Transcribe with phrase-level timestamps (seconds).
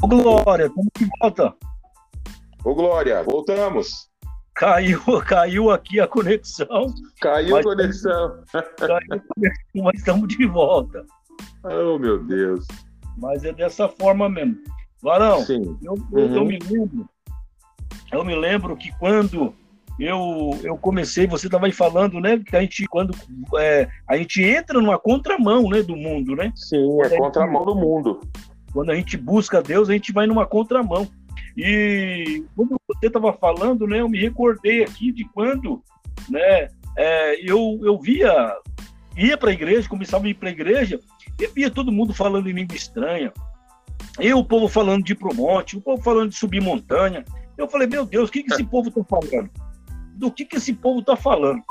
[0.00, 1.54] Ô, Glória, estamos de volta.
[2.64, 4.08] Ô, Glória, voltamos.
[4.54, 6.94] Caiu, caiu aqui a conexão.
[7.20, 8.44] Caiu a conexão.
[8.76, 11.04] Caiu a conexão, mas estamos de volta.
[11.64, 12.64] Oh, meu Deus.
[13.16, 14.56] Mas é dessa forma mesmo.
[15.02, 15.76] Varão, Sim.
[15.82, 16.34] Eu, uhum.
[16.34, 17.08] eu, me lembro,
[18.12, 19.54] eu me lembro que quando
[19.98, 23.12] eu, eu comecei, você estava falando, né, que a gente quando
[23.58, 26.52] é, a gente entra numa contramão, né, do mundo, né?
[26.54, 28.20] Sim, é contramão do mundo.
[28.72, 31.08] Quando a gente busca Deus, a gente vai numa contramão.
[31.56, 35.82] E quando você estava falando, né, eu me recordei aqui de quando,
[36.28, 38.54] né, é, eu, eu via,
[39.16, 41.00] ia para a igreja, começava a ir para a igreja,
[41.38, 43.32] e via todo mundo falando em língua estranha.
[44.20, 47.24] E o povo falando de ir pro monte, o povo falando de subir montanha.
[47.56, 49.50] Eu falei, meu Deus, o que, que esse povo está falando?
[50.14, 51.62] Do que, que esse povo está falando?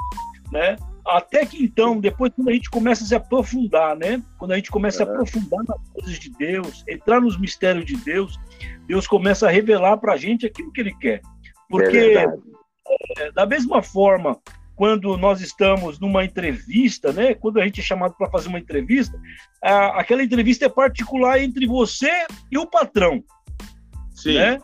[0.51, 0.77] Né?
[1.07, 4.21] Até que então, depois, quando a gente começa a se aprofundar, né?
[4.37, 8.37] Quando a gente começa a aprofundar nas coisas de Deus, entrar nos mistérios de Deus,
[8.85, 11.21] Deus começa a revelar para a gente aquilo que Ele quer.
[11.69, 12.27] Porque, é
[13.17, 14.39] é, da mesma forma,
[14.75, 17.33] quando nós estamos numa entrevista, né?
[17.33, 19.19] Quando a gente é chamado para fazer uma entrevista,
[19.63, 22.11] a, aquela entrevista é particular entre você
[22.51, 23.23] e o patrão.
[24.13, 24.35] Sim.
[24.35, 24.59] Né?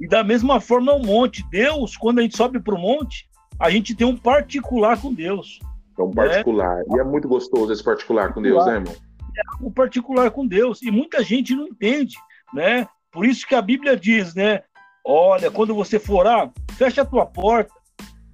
[0.00, 1.44] E da mesma forma, o monte.
[1.50, 5.58] Deus, quando a gente sobe para o monte, a gente tem um particular com Deus.
[6.00, 6.78] É um particular.
[6.78, 6.84] Né?
[6.96, 8.94] E é muito gostoso esse particular com Deus, né, irmão?
[9.36, 10.82] É um particular com Deus.
[10.82, 12.16] E muita gente não entende,
[12.54, 12.88] né?
[13.12, 14.62] Por isso que a Bíblia diz, né?
[15.04, 17.72] Olha, quando você for lá, fecha a tua porta,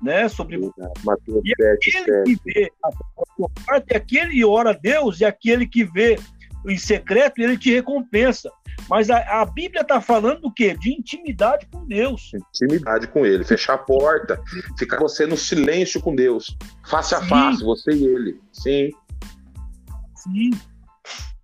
[0.03, 0.29] né?
[0.29, 0.59] Sobre
[1.05, 2.25] Mateus e 7, aquele 7.
[2.25, 2.91] que vê a
[3.37, 6.17] tua porta, é aquele que ora a Deus, e aquele que vê
[6.71, 8.51] em secreto, ele te recompensa.
[8.89, 10.77] Mas a, a Bíblia está falando do quê?
[10.79, 12.33] De intimidade com Deus.
[12.35, 13.45] Intimidade com Ele.
[13.45, 14.41] Fechar a porta,
[14.79, 16.57] ficar você no silêncio com Deus.
[16.89, 17.29] Face a Sim.
[17.29, 18.41] face, você e Ele.
[18.53, 18.91] Sim.
[20.15, 20.51] Sim.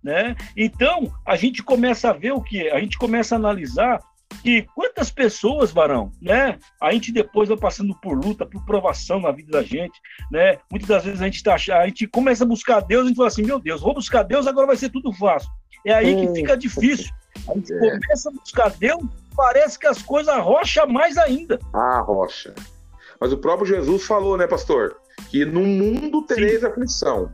[0.03, 0.35] Né?
[0.55, 2.69] Então, a gente começa a ver o que?
[2.69, 3.99] A gente começa a analisar
[4.41, 6.57] que quantas pessoas, varão, né?
[6.81, 9.99] A gente depois vai passando por luta, por provação na vida da gente,
[10.31, 10.57] né?
[10.71, 13.27] Muitas das vezes a gente tá, a gente começa a buscar Deus, a gente fala
[13.27, 15.49] assim, meu Deus, vou buscar Deus, agora vai ser tudo fácil.
[15.85, 17.11] É aí que fica difícil.
[17.47, 17.79] A gente é.
[17.79, 19.03] começa a buscar Deus,
[19.35, 21.59] parece que as coisas rocha mais ainda.
[21.73, 22.53] Ah, rocha.
[23.19, 24.97] Mas o próprio Jesus falou, né, pastor?
[25.29, 26.67] Que no mundo tereis Sim.
[26.67, 27.31] aflição.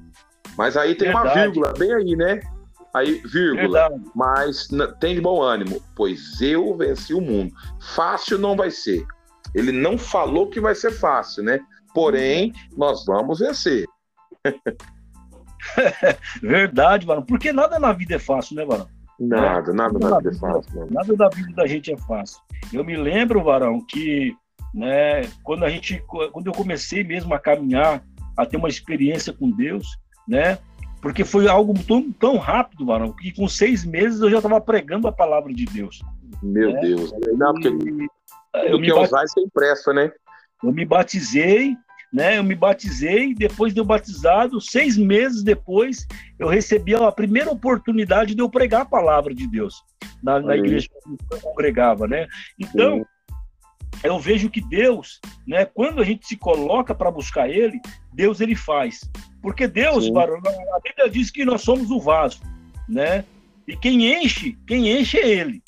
[0.57, 1.27] Mas aí tem Verdade.
[1.27, 2.39] uma vírgula, bem aí, né?
[2.93, 4.11] Aí, vírgula, Verdade.
[4.15, 4.67] mas
[4.99, 7.53] tem de bom ânimo, pois eu venci o mundo.
[7.95, 9.05] Fácil não vai ser.
[9.53, 11.59] Ele não falou que vai ser fácil, né?
[11.93, 13.85] Porém, nós vamos vencer.
[16.41, 17.23] Verdade, Varão.
[17.23, 18.87] Porque nada na vida é fácil, né, Varão?
[19.19, 20.79] Nada, nada, nada, nada é fácil.
[20.79, 20.91] Mano.
[20.91, 22.39] Nada da vida da gente é fácil.
[22.71, 24.35] Eu me lembro, Varão, que
[24.73, 28.03] né, quando a gente, quando eu comecei mesmo a caminhar,
[28.37, 29.85] a ter uma experiência com Deus,
[30.27, 30.57] né?
[31.01, 35.07] Porque foi algo tão, tão rápido, Varão, que com seis meses eu já estava pregando
[35.07, 36.01] a palavra de Deus.
[36.43, 36.81] Meu né?
[36.81, 37.13] Deus.
[37.37, 37.69] Não, porque
[38.67, 40.11] eu me usar sem pressa, né?
[40.63, 41.75] Eu me batizei,
[42.11, 42.37] né?
[42.37, 48.35] Eu me batizei, depois de eu batizado, seis meses depois, eu recebi a primeira oportunidade
[48.35, 49.83] de eu pregar a palavra de Deus
[50.21, 52.27] na, na igreja que eu congregava, né?
[52.59, 53.05] Então, Sim.
[54.03, 55.65] eu vejo que Deus, né?
[55.65, 57.79] Quando a gente se coloca para buscar Ele,
[58.13, 58.99] Deus ele faz,
[59.41, 62.41] porque Deus, barulho, a Bíblia diz que nós somos o vaso,
[62.87, 63.23] né?
[63.67, 65.61] E quem enche, quem enche é Ele,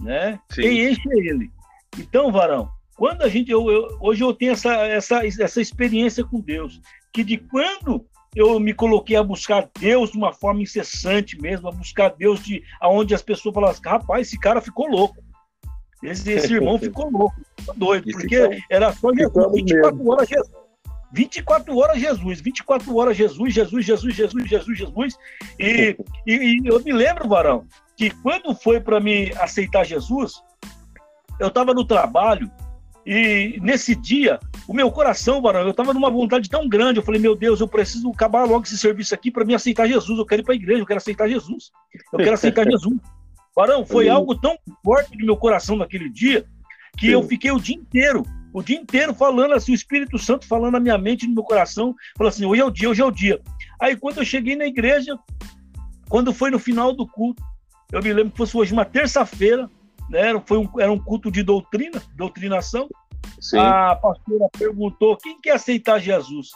[0.00, 0.38] né?
[0.50, 0.62] Sim.
[0.62, 1.50] Quem enche é Ele.
[1.98, 6.40] Então, varão, quando a gente, eu, eu, hoje eu tenho essa, essa, essa experiência com
[6.40, 6.80] Deus,
[7.12, 11.72] que de quando eu me coloquei a buscar Deus de uma forma incessante mesmo, a
[11.72, 15.16] buscar Deus de aonde as pessoas falam assim, rapaz, esse cara ficou louco.
[16.02, 20.63] Esse, esse irmão ficou louco, ficou doido, porque era só Jesus, 24 horas Jesus.
[21.14, 25.18] 24 horas Jesus, 24 horas Jesus, Jesus, Jesus, Jesus, Jesus, Jesus.
[25.60, 27.64] E, e, e eu me lembro, Varão,
[27.96, 30.42] que quando foi para me aceitar Jesus,
[31.38, 32.50] eu estava no trabalho
[33.06, 36.98] e nesse dia, o meu coração, Barão, eu estava numa vontade tão grande.
[36.98, 40.18] Eu falei, meu Deus, eu preciso acabar logo esse serviço aqui para me aceitar Jesus.
[40.18, 41.70] Eu quero ir para a igreja, eu quero aceitar Jesus.
[42.12, 42.98] Eu quero aceitar Jesus.
[43.54, 46.44] Barão, foi algo tão forte no meu coração naquele dia
[46.96, 48.24] que eu fiquei o dia inteiro,
[48.54, 51.92] o dia inteiro falando assim, o Espírito Santo falando na minha mente, no meu coração,
[52.16, 53.42] falando assim: hoje é o dia, hoje é o dia.
[53.80, 55.18] Aí quando eu cheguei na igreja,
[56.08, 57.42] quando foi no final do culto,
[57.90, 59.68] eu me lembro que fosse hoje uma terça-feira,
[60.08, 60.40] né?
[60.46, 62.88] Foi um, era um culto de doutrina, doutrinação.
[63.40, 63.58] Sim.
[63.58, 66.50] A pastora perguntou quem quer aceitar Jesus.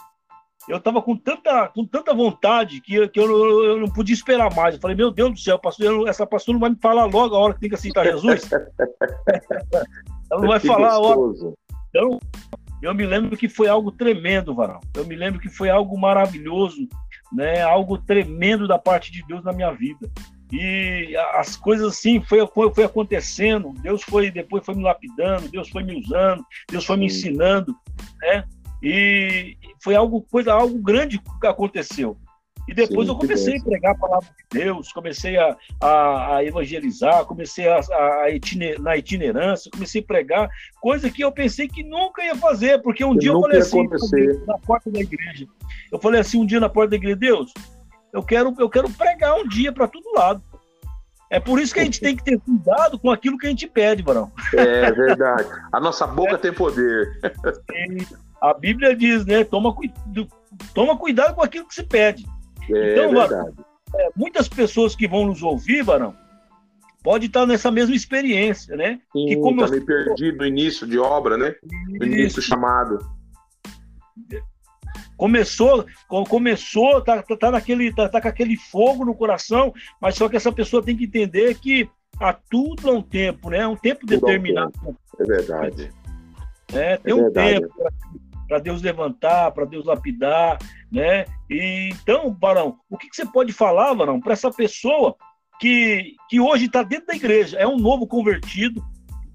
[0.69, 4.75] Eu estava com tanta, com tanta vontade que, que eu, eu, não podia esperar mais.
[4.75, 7.39] Eu falei, meu Deus do céu, pastor, essa pastora não vai me falar logo a
[7.39, 8.47] hora que tem que aceitar Jesus?
[10.31, 11.45] Ela não vai que falar gostoso.
[11.45, 11.68] a hora.
[11.89, 12.19] Então,
[12.81, 14.79] eu me lembro que foi algo tremendo, Varão.
[14.95, 16.87] Eu me lembro que foi algo maravilhoso,
[17.31, 17.61] né?
[17.61, 20.09] algo tremendo da parte de Deus na minha vida.
[20.51, 23.73] E as coisas assim foi, foi, foi acontecendo.
[23.81, 27.75] Deus foi depois foi me lapidando, Deus foi me usando, Deus foi me ensinando,
[28.21, 28.43] né?
[28.81, 32.17] E foi algo coisa algo grande que aconteceu.
[32.69, 36.45] E depois Sim, eu comecei a pregar a palavra de Deus, comecei a, a, a
[36.45, 37.79] evangelizar, comecei a,
[38.21, 40.49] a itiner, na itinerância, comecei a pregar,
[40.79, 43.87] coisa que eu pensei que nunca ia fazer, porque um que dia eu falei assim,
[44.45, 45.47] na porta da igreja,
[45.91, 47.51] eu falei assim um dia na porta da igreja, Deus,
[48.13, 50.43] eu quero, eu quero pregar um dia para todo lado.
[51.31, 53.67] É por isso que a gente tem que ter cuidado com aquilo que a gente
[53.67, 54.31] pede, Barão.
[54.53, 55.47] É verdade.
[55.71, 56.37] A nossa boca é.
[56.37, 57.07] tem poder.
[58.41, 59.43] A Bíblia diz, né?
[59.43, 59.75] Toma,
[60.73, 62.25] toma cuidado com aquilo que se pede.
[62.73, 63.57] É então, verdade.
[63.95, 66.15] é, muitas pessoas que vão nos ouvir, Barão,
[67.03, 68.99] pode estar nessa mesma experiência, né?
[69.11, 69.71] Sim, que como tá eu...
[69.71, 71.55] meio perdido no início de obra, né?
[71.87, 72.99] No início chamado
[75.19, 75.85] começou,
[76.29, 80.37] começou, tá, tá, tá, naquele, tá, tá com aquele fogo no coração, mas só que
[80.37, 81.89] essa pessoa tem que entender que
[82.21, 83.67] há tudo há um tempo, né?
[83.67, 84.71] Um tempo tudo determinado.
[84.81, 84.99] Um tempo.
[85.19, 85.91] É verdade.
[86.73, 87.59] É, tem é um verdade.
[87.59, 87.73] tempo
[88.49, 90.57] para Deus levantar, para Deus lapidar,
[90.91, 91.25] né?
[91.47, 95.15] E, então, Barão, o que, que você pode falar, Barão, para essa pessoa
[95.59, 98.83] que, que hoje está dentro da igreja, é um novo convertido,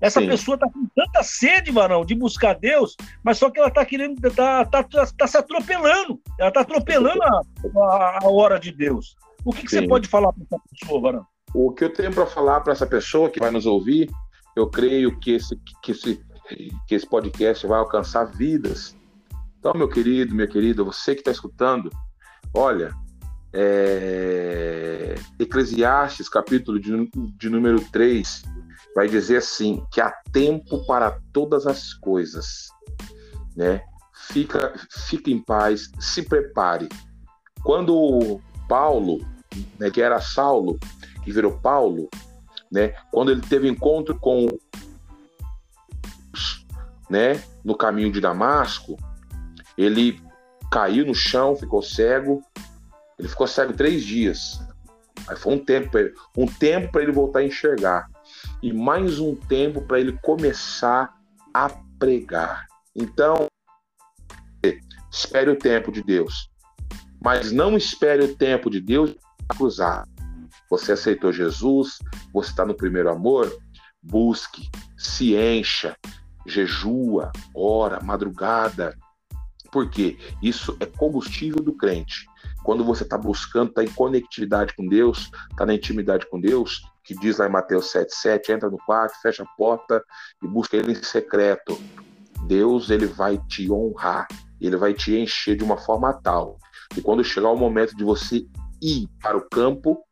[0.00, 0.26] essa Sim.
[0.26, 4.14] pessoa está com tanta sede, varão, de buscar Deus, mas só que ela está querendo,
[4.26, 6.20] está tá, tá, tá, se atropelando.
[6.38, 7.40] Ela está atropelando a,
[7.76, 9.16] a, a, hora de Deus.
[9.44, 11.26] O que, que você pode falar para essa pessoa, varão?
[11.54, 14.10] O que eu tenho para falar para essa pessoa que vai nos ouvir,
[14.54, 16.20] eu creio que esse, que, esse,
[16.86, 18.94] que esse podcast vai alcançar vidas.
[19.64, 21.88] Então, meu querido, minha querida, você que está escutando,
[22.52, 22.94] olha,
[23.50, 25.14] é...
[25.38, 28.42] Eclesiastes, capítulo de, de número 3,
[28.94, 32.68] vai dizer assim que há tempo para todas as coisas,
[33.56, 33.80] né?
[34.28, 34.74] Fica,
[35.08, 36.86] fica em paz, se prepare.
[37.62, 39.26] Quando Paulo,
[39.78, 40.78] né, que era Saulo,
[41.22, 42.10] que virou Paulo,
[42.70, 42.88] né?
[43.10, 44.46] Quando ele teve encontro com,
[47.08, 48.98] né, no caminho de Damasco,
[49.76, 50.22] ele
[50.70, 52.42] caiu no chão, ficou cego.
[53.18, 54.60] Ele ficou cego três dias.
[55.28, 55.96] Aí foi um tempo,
[56.36, 58.08] um tempo para ele voltar a enxergar
[58.62, 61.14] e mais um tempo para ele começar
[61.52, 61.68] a
[61.98, 62.66] pregar.
[62.94, 63.46] Então,
[65.10, 66.50] espere o tempo de Deus,
[67.22, 69.14] mas não espere o tempo de Deus
[69.48, 70.06] cruzar.
[70.70, 71.98] Você aceitou Jesus,
[72.32, 73.54] você está no primeiro amor,
[74.02, 75.96] busque, se encha,
[76.46, 78.96] jejua, ora, madrugada.
[79.74, 82.26] Porque isso é combustível do crente.
[82.62, 87.12] Quando você está buscando, está em conectividade com Deus, está na intimidade com Deus, que
[87.12, 90.00] diz lá em Mateus 7,7, entra no quarto, fecha a porta
[90.40, 91.76] e busca ele em secreto.
[92.46, 94.28] Deus ele vai te honrar,
[94.60, 96.56] ele vai te encher de uma forma tal
[96.90, 98.46] que quando chegar o momento de você
[98.80, 100.04] ir para o campo,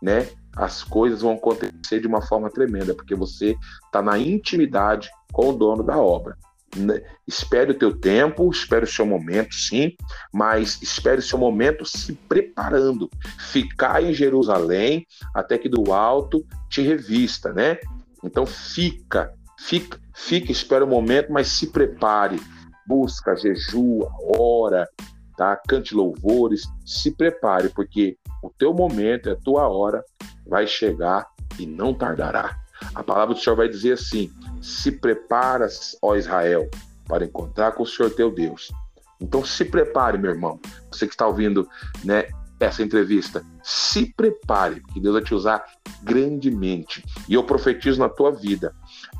[0.00, 0.26] né,
[0.56, 3.54] as coisas vão acontecer de uma forma tremenda, porque você
[3.84, 6.34] está na intimidade com o dono da obra.
[6.76, 7.02] Né?
[7.26, 9.94] Espere o teu tempo, espere o seu momento, sim,
[10.32, 13.10] mas espere o seu momento se preparando.
[13.38, 17.78] Ficar em Jerusalém até que do alto te revista, né?
[18.24, 22.40] Então fica, fica, fica, espera o momento, mas se prepare.
[22.86, 24.88] Busca, jejua, ora,
[25.36, 25.56] tá?
[25.68, 30.02] Cante louvores, se prepare, porque o teu momento, a tua hora
[30.46, 31.26] vai chegar
[31.58, 32.58] e não tardará.
[32.94, 34.30] A palavra do Senhor vai dizer assim:
[34.62, 36.70] se preparas, ó Israel,
[37.06, 38.72] para encontrar com o Senhor teu Deus.
[39.20, 40.58] Então se prepare, meu irmão.
[40.90, 41.68] Você que está ouvindo,
[42.04, 42.28] né,
[42.60, 45.64] essa entrevista, se prepare, porque Deus vai te usar
[46.02, 47.04] grandemente.
[47.28, 48.74] E eu profetizo na tua vida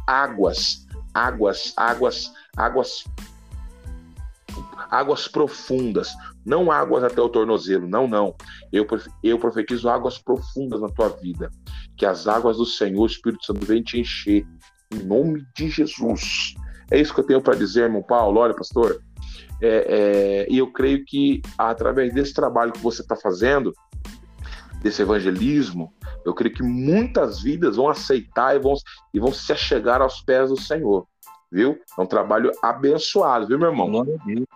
[0.07, 3.05] águas, águas, águas, águas
[4.91, 6.13] águas profundas,
[6.45, 8.35] não águas até o tornozelo, não, não.
[8.71, 8.87] Eu,
[9.23, 11.51] eu profetizo águas profundas na tua vida,
[11.97, 14.47] que as águas do Senhor, o Espírito Santo, vem te encher,
[14.93, 16.55] em nome de Jesus.
[16.91, 18.41] É isso que eu tenho para dizer, irmão Paulo.
[18.41, 19.03] Olha, pastor,
[19.61, 23.73] é, é, e eu creio que através desse trabalho que você está fazendo,
[24.83, 25.93] desse evangelismo,
[26.25, 28.75] eu creio que muitas vidas vão aceitar e vão,
[29.15, 31.07] e vão se achegar aos pés do Senhor
[31.53, 31.79] viu?
[31.99, 34.07] É um trabalho abençoado, viu, meu irmão?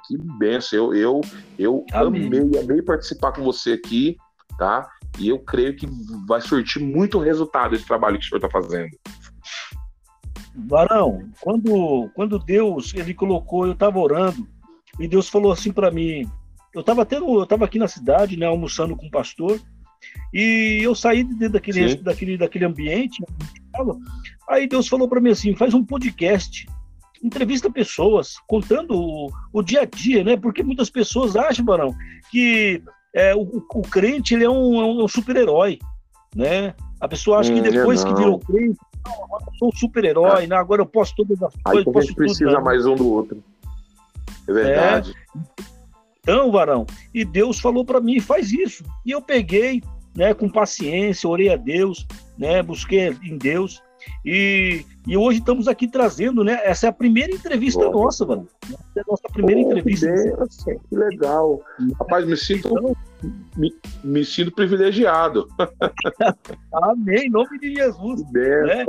[0.07, 0.95] Que benção.
[0.95, 1.21] Eu, eu,
[1.59, 4.16] eu amei, amei participar com você aqui,
[4.59, 4.88] tá?
[5.19, 5.87] E eu creio que
[6.26, 8.97] vai surtir muito resultado esse trabalho que o senhor está fazendo.
[10.56, 14.46] Varão, quando, quando Deus ele colocou, eu estava orando,
[14.98, 16.28] e Deus falou assim para mim,
[16.75, 19.60] eu estava eu estava aqui na cidade, né, almoçando com o pastor,
[20.32, 23.22] e eu saí de daquele, daquele, daquele ambiente,
[24.48, 26.66] aí Deus falou para mim assim, faz um podcast
[27.22, 30.36] entrevista pessoas, contando o, o, dia a dia, né?
[30.36, 31.94] Porque muitas pessoas acham, Barão,
[32.30, 32.82] que
[33.14, 35.78] é, o, o, crente ele é um, é um super-herói.
[36.34, 36.75] né?
[37.00, 40.46] A pessoa acha hum, que depois que virou crente, eu sou um super-herói, ah.
[40.46, 40.56] né?
[40.56, 41.86] agora eu posso todas as coisas.
[41.86, 43.42] Aí a gente precisa tudo, mais um do outro.
[44.48, 45.14] É verdade.
[45.34, 45.66] É.
[46.20, 46.84] Então, varão,
[47.14, 48.84] e Deus falou para mim, faz isso.
[49.04, 49.80] E eu peguei,
[50.14, 52.04] né, com paciência, orei a Deus,
[52.36, 53.80] né, busquei em Deus.
[54.25, 56.60] E, e hoje estamos aqui trazendo, né?
[56.64, 58.04] Essa é a primeira entrevista Boa.
[58.04, 58.48] nossa, mano.
[58.64, 60.08] Essa é a nossa primeira entrevista.
[60.64, 61.62] Que, que legal.
[62.00, 62.96] Rapaz, me sinto, então,
[63.56, 63.72] me,
[64.02, 65.48] me, sinto privilegiado.
[66.75, 68.20] Amém, em nome de Jesus.
[68.32, 68.84] Né?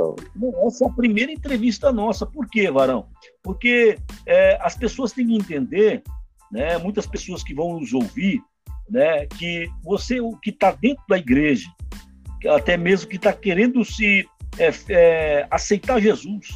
[0.66, 2.26] Essa é a primeira entrevista nossa.
[2.26, 3.06] Por quê, Varão?
[3.40, 3.96] Porque
[4.26, 6.02] é, as pessoas têm que entender,
[6.50, 6.78] né?
[6.78, 8.42] Muitas pessoas que vão nos ouvir,
[8.90, 9.26] né?
[9.26, 11.68] Que você, o que está dentro da igreja,
[12.48, 14.26] até mesmo que está querendo se
[14.58, 16.48] é, é, aceitar Jesus.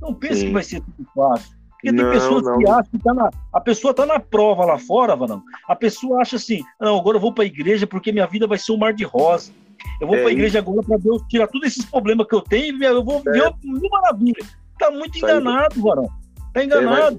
[0.00, 0.46] Não pense Sim.
[0.46, 1.60] que vai ser tudo fácil.
[1.70, 2.58] Porque não, tem pessoas não.
[2.58, 5.42] que acham que tá na, a pessoa está na prova lá fora, Vanão.
[5.66, 8.58] A pessoa acha assim: não, agora eu vou para a igreja porque minha vida vai
[8.58, 9.50] ser um mar de rosa.
[9.98, 12.42] Eu vou é para a igreja agora para Deus tirar todos esses problemas que eu
[12.42, 13.30] tenho e eu vou é.
[13.30, 14.44] ver uma maravilha.
[14.72, 16.08] Está muito enganado, Varão.
[16.48, 17.18] Está enganado.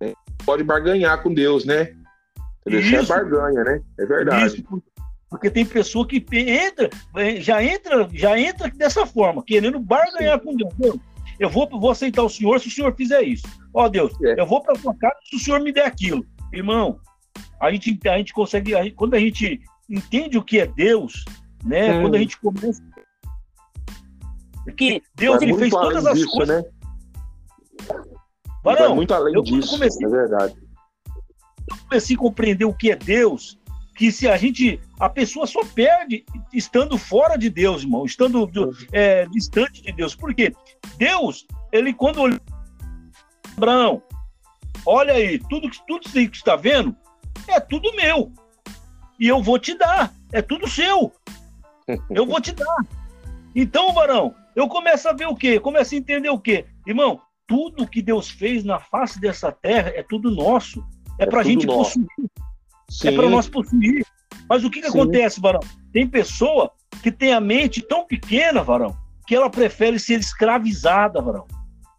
[0.00, 0.12] É,
[0.44, 1.94] pode barganhar com Deus, né?
[2.66, 3.80] Isso é barganha, né?
[3.98, 4.56] É verdade.
[4.56, 4.82] Isso,
[5.30, 10.56] porque tem pessoa que entra, é, já entra, já entra dessa forma, querendo barganhar com
[10.56, 10.72] Deus.
[10.74, 10.96] Deus,
[11.38, 13.46] eu vou, vou aceitar o senhor se o senhor fizer isso.
[13.74, 14.40] Ó oh, Deus, é.
[14.40, 16.24] eu vou para sua casa se o senhor me der aquilo.
[16.52, 16.98] Irmão,
[17.60, 21.24] a gente, a gente consegue, a gente, quando a gente entende o que é Deus,
[21.64, 21.98] né?
[21.98, 22.02] Hum.
[22.02, 22.82] Quando a gente começa.
[24.64, 26.62] Porque Deus ele fez todas as disso, coisas.
[26.62, 26.70] Né?
[28.64, 30.54] Varão, muito além eu, disso, comecei, é verdade.
[31.70, 33.58] Eu comecei a compreender o que é Deus
[33.98, 34.80] que se a gente.
[35.00, 38.48] A pessoa só perde estando fora de Deus, irmão, estando
[38.92, 40.14] é, distante de Deus.
[40.14, 40.54] Por quê?
[40.96, 42.40] Deus, ele quando olhou.
[43.56, 44.00] Abraão,
[44.86, 46.96] olha aí, tudo, tudo isso que está vendo
[47.48, 48.32] é tudo meu.
[49.18, 50.14] E eu vou te dar.
[50.32, 51.12] É tudo seu.
[52.08, 52.86] Eu vou te dar.
[53.52, 55.58] Então, varão, eu começo a ver o quê?
[55.58, 56.66] Começo a entender o quê?
[56.86, 60.86] Irmão, tudo que Deus fez na face dessa terra é tudo nosso.
[61.18, 61.98] É, é para a gente nosso.
[61.98, 62.30] possuir.
[62.90, 63.08] Sim.
[63.08, 64.04] É para nós possuir.
[64.48, 65.60] Mas o que, que acontece, Varão?
[65.92, 66.70] Tem pessoa
[67.02, 71.46] que tem a mente tão pequena, Varão, que ela prefere ser escravizada, Varão.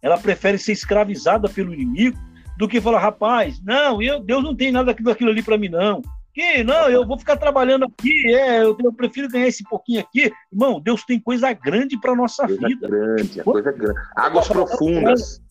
[0.02, 2.18] Ela prefere ser escravizada pelo inimigo
[2.58, 6.02] do que falar, rapaz, não, eu, Deus não tem nada daquilo ali para mim, não.
[6.32, 10.30] Que não, eu vou ficar trabalhando aqui, é, eu, eu, prefiro ganhar esse pouquinho aqui.
[10.52, 12.88] Irmão, Deus tem coisa grande para nossa coisa vida.
[12.88, 13.98] Grande, coisa grande.
[14.16, 15.42] Águas profundas.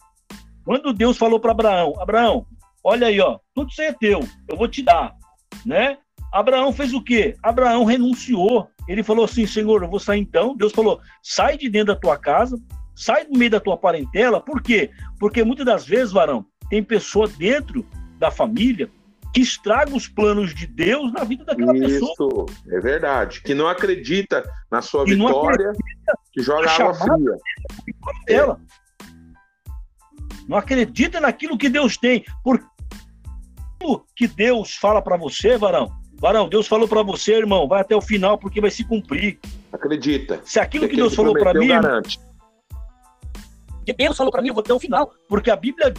[0.63, 2.45] Quando Deus falou para Abraão, Abraão,
[2.83, 5.18] olha aí, ó, tudo isso é teu, eu vou te dar
[5.65, 5.97] né?
[6.31, 7.35] Abraão fez o quê?
[7.41, 8.69] Abraão renunciou.
[8.87, 10.55] Ele falou assim: Senhor, eu vou sair então.
[10.55, 12.57] Deus falou: sai de dentro da tua casa,
[12.95, 14.39] sai do meio da tua parentela.
[14.39, 14.91] Por quê?
[15.19, 17.85] Porque muitas das vezes, varão, tem pessoa dentro
[18.17, 18.89] da família
[19.33, 22.45] que estraga os planos de Deus na vida daquela Isso, pessoa.
[22.49, 23.41] Isso, é verdade.
[23.41, 25.71] Que não acredita na sua que vitória,
[26.33, 27.35] que joga água fria.
[28.25, 28.59] Dela.
[28.65, 28.79] É.
[30.47, 32.25] Não acredita naquilo que Deus tem.
[32.43, 32.59] Por
[34.15, 38.01] que Deus fala para você, varão, varão, Deus falou para você, irmão, vai até o
[38.01, 39.39] final porque vai se cumprir.
[39.71, 40.41] Acredita.
[40.43, 42.19] Se aquilo que Deus falou para mim, garante.
[43.85, 45.93] que Deus falou para mim, eu vou até o final, porque a Bíblia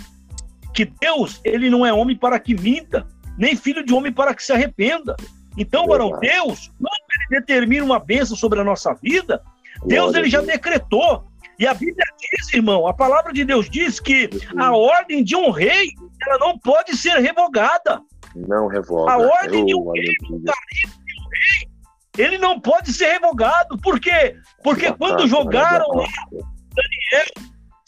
[0.72, 3.06] que Deus, ele não é homem para que minta,
[3.36, 5.16] nem filho de homem para que se arrependa.
[5.56, 9.42] Então, varão, Deus, quando ele determina uma bênção sobre a nossa vida,
[9.84, 11.24] Deus ele já decretou.
[11.60, 15.50] E a Bíblia diz, irmão, a palavra de Deus diz que a ordem de um
[15.50, 15.90] rei
[16.26, 18.00] ela não pode ser revogada.
[18.34, 19.12] Não revoga.
[19.12, 21.70] A ordem de um rei, de um rei,
[22.16, 23.76] ele não pode ser revogado.
[23.76, 24.36] Por quê?
[24.64, 26.06] Porque quando jogaram lá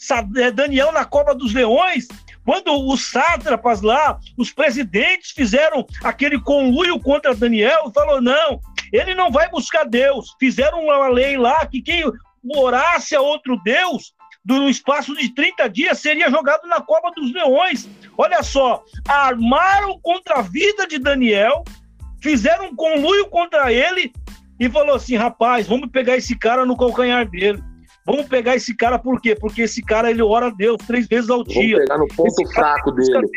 [0.05, 2.07] Daniel, é, Daniel na cova dos leões,
[2.45, 8.59] quando os sátrapas lá, os presidentes fizeram aquele conluio contra Daniel, falou: não,
[8.91, 10.35] ele não vai buscar Deus.
[10.39, 12.03] Fizeram uma lei lá que quem
[12.55, 14.13] orasse a outro Deus,
[14.45, 17.87] no espaço de 30 dias, seria jogado na cova dos leões.
[18.17, 21.63] Olha só, armaram contra a vida de Daniel,
[22.21, 24.11] fizeram um conluio contra ele
[24.59, 27.61] e falou assim: rapaz, vamos pegar esse cara no calcanhar dele.
[28.05, 29.33] Vamos pegar esse cara por quê?
[29.33, 31.77] Porque esse cara ele ora a Deus três vezes ao dia.
[31.77, 33.29] Vamos pegar no ponto fraco dele.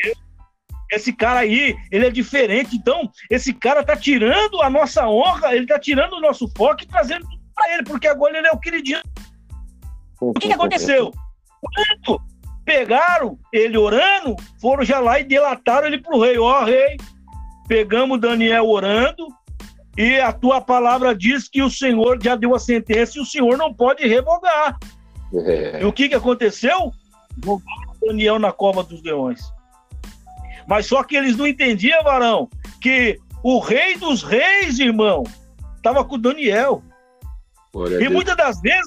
[0.91, 2.77] Esse cara aí, ele é diferente.
[2.77, 6.87] Então, esse cara tá tirando a nossa honra, ele tá tirando o nosso foco e
[6.87, 9.03] trazendo pra ele, porque agora ele é o queridinho
[10.21, 11.13] o que, que aconteceu?
[11.61, 12.23] Quando
[12.65, 16.39] pegaram ele orando, foram já lá e delataram ele para o rei.
[16.39, 16.97] Ó, oh, rei,
[17.69, 19.29] pegamos Daniel orando
[19.97, 23.57] e a tua palavra diz que o Senhor já deu a sentença e o Senhor
[23.57, 24.79] não pode revogar.
[25.35, 25.83] É.
[25.83, 26.93] E o que, que aconteceu?
[27.45, 29.41] Jogaram Daniel na cova dos leões.
[30.67, 32.49] Mas só que eles não entendiam, varão,
[32.81, 35.23] que o rei dos reis, irmão,
[35.77, 36.83] estava com Daniel.
[37.77, 38.87] Glória e muitas das vezes,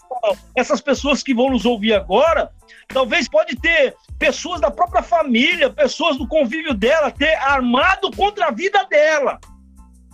[0.56, 2.52] essas pessoas que vão nos ouvir agora,
[2.88, 8.52] talvez pode ter pessoas da própria família, pessoas do convívio dela, ter armado contra a
[8.52, 9.40] vida dela.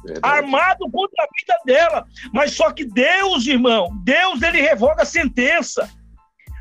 [0.04, 0.20] Verdade.
[0.22, 2.06] Armado contra a vida dela.
[2.34, 5.90] Mas só que Deus, irmão, Deus ele revoga a sentença.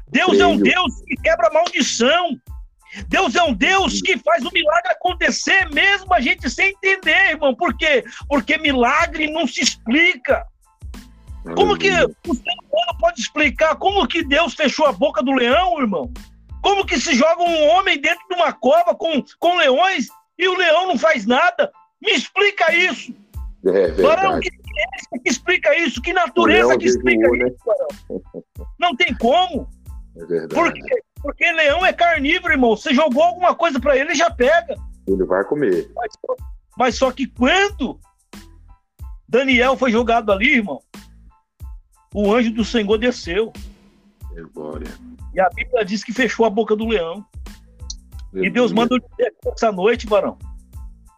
[0.06, 0.42] Deus Creio.
[0.42, 2.38] é um Deus que quebra a maldição.
[3.08, 7.56] Deus é um Deus que faz o milagre acontecer, mesmo a gente sem entender, irmão.
[7.56, 8.04] Por quê?
[8.28, 10.46] Porque milagre não se explica.
[11.54, 15.78] Como que o ser humano pode explicar como que Deus fechou a boca do leão,
[15.80, 16.10] irmão?
[16.62, 20.08] Como que se joga um homem dentro de uma cova com, com leões
[20.38, 21.70] e o leão não faz nada?
[22.00, 23.14] Me explica isso.
[23.66, 26.00] É Barão, que ciência que explica isso?
[26.00, 27.48] Que natureza que explica né?
[27.48, 28.22] isso, Barão?
[28.78, 29.68] Não tem como.
[30.16, 30.54] É verdade.
[30.54, 31.02] Por quê?
[31.20, 32.76] Porque leão é carnívoro, irmão.
[32.76, 34.76] Você jogou alguma coisa para ele, ele já pega.
[35.06, 35.90] Ele vai comer.
[35.94, 36.12] Mas,
[36.76, 37.98] mas só que quando
[39.28, 40.80] Daniel foi jogado ali, irmão,
[42.14, 43.52] o anjo do Senhor desceu.
[44.54, 44.88] Glória.
[45.34, 47.24] E a Bíblia diz que fechou a boca do leão.
[48.32, 50.36] E Deus manda dizer essa noite, varão,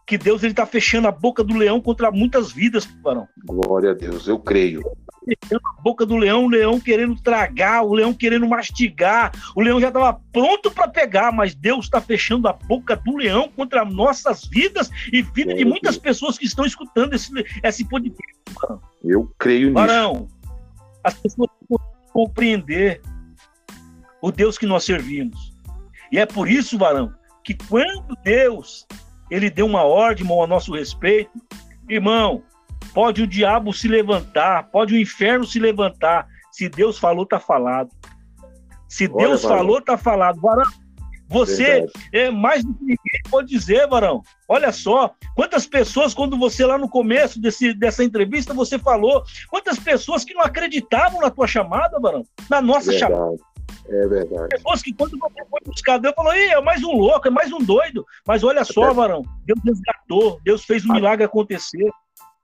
[0.05, 3.27] que Deus ele está fechando a boca do leão contra muitas vidas, varão.
[3.45, 4.81] Glória a Deus, eu creio.
[5.25, 9.81] Fechando a boca do leão, o leão querendo tragar, o leão querendo mastigar, o leão
[9.81, 14.45] já estava pronto para pegar, mas Deus está fechando a boca do leão contra nossas
[14.45, 17.31] vidas e vida de muitas pessoas que estão escutando esse,
[17.63, 18.37] esse podcast.
[18.61, 18.81] Varão.
[19.03, 19.73] Eu creio nisso.
[19.73, 20.27] Varão,
[21.03, 21.49] as pessoas
[22.11, 23.01] compreender
[24.21, 25.53] o Deus que nós servimos.
[26.11, 27.13] E é por isso, varão,
[27.43, 28.87] que quando Deus
[29.29, 31.31] ele deu uma ordem irmão, a nosso respeito,
[31.89, 32.43] irmão,
[32.93, 36.27] pode o diabo se levantar, pode o inferno se levantar.
[36.51, 37.89] Se Deus falou, tá falado.
[38.87, 40.39] Se Deus falou, tá falado.
[40.39, 40.65] Varão,
[41.27, 41.91] você Verdade.
[42.13, 44.21] é mais do que ninguém pode dizer, Varão.
[44.47, 49.77] Olha só, quantas pessoas, quando você lá no começo desse, dessa entrevista, você falou, quantas
[49.77, 53.13] pessoas que não acreditavam na tua chamada, Varão, na nossa verdade.
[53.13, 53.37] chamada.
[53.89, 54.49] É verdade.
[54.49, 57.59] Pessoas que quando você foi buscar Deus, falou, é mais um louco, é mais um
[57.59, 58.05] doido.
[58.25, 58.73] Mas olha Até...
[58.73, 61.89] só, Varão, Deus resgatou, Deus fez um milagre acontecer.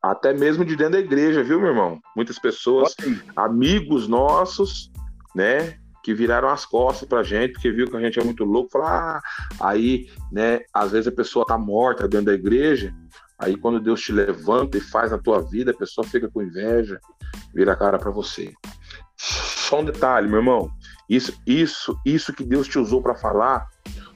[0.01, 1.99] Até mesmo de dentro da igreja, viu, meu irmão?
[2.15, 2.93] Muitas pessoas,
[3.35, 4.91] amigos nossos,
[5.33, 8.71] né, que viraram as costas pra gente, porque viu que a gente é muito louco,
[8.71, 9.21] falar, ah,
[9.61, 12.93] aí, né, às vezes a pessoa tá morta dentro da igreja,
[13.39, 16.99] aí quando Deus te levanta e faz na tua vida, a pessoa fica com inveja,
[17.55, 18.51] vira a cara para você.
[19.15, 20.69] Só um detalhe, meu irmão,
[21.09, 23.65] isso, isso, isso que Deus te usou para falar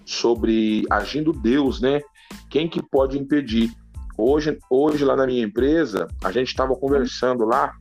[0.05, 2.01] sobre agindo Deus, né?
[2.49, 3.71] Quem que pode impedir?
[4.17, 7.71] Hoje, hoje lá na minha empresa, a gente estava conversando lá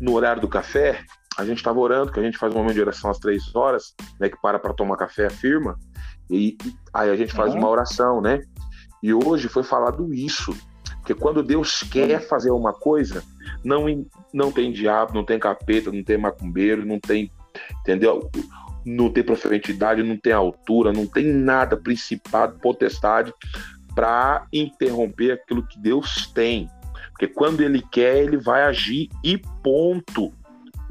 [0.00, 1.04] no horário do café
[1.38, 3.94] a gente estava orando, que a gente faz um momento de oração às três horas,
[4.20, 4.28] né?
[4.28, 5.78] Que para para tomar café, afirma,
[6.30, 6.56] e
[6.92, 7.60] aí a gente faz uhum.
[7.60, 8.40] uma oração, né?
[9.02, 10.54] E hoje foi falado isso,
[10.98, 13.24] porque quando Deus quer fazer uma coisa,
[13.64, 13.86] não,
[14.32, 17.30] não tem diabo, não tem capeta, não tem macumbeiro, não tem,
[17.80, 18.30] entendeu?
[18.84, 23.34] Não tem profetidade, não tem altura, não tem nada, principado, potestade,
[23.94, 26.68] para interromper aquilo que Deus tem.
[27.10, 30.32] Porque quando Ele quer, Ele vai agir e ponto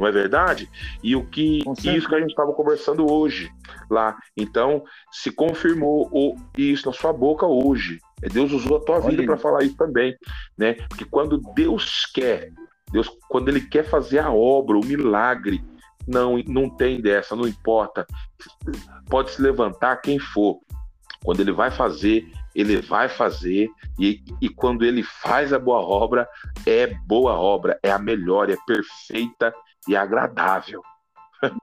[0.01, 0.67] não é verdade?
[1.03, 3.51] E o que isso que a gente estava conversando hoje
[3.87, 4.17] lá.
[4.35, 7.99] Então, se confirmou o, isso na sua boca hoje.
[8.23, 10.17] É, Deus usou a tua Olha vida para falar isso também,
[10.57, 10.73] né?
[10.89, 12.51] Porque quando Deus quer,
[12.91, 15.63] Deus quando ele quer fazer a obra, o milagre,
[16.07, 18.07] não não tem dessa, não importa.
[19.07, 20.59] Pode se levantar quem for.
[21.23, 26.27] Quando ele vai fazer, ele vai fazer, e, e quando ele faz a boa obra,
[26.65, 29.53] é boa obra, é a melhor, é perfeita
[29.87, 30.81] e agradável.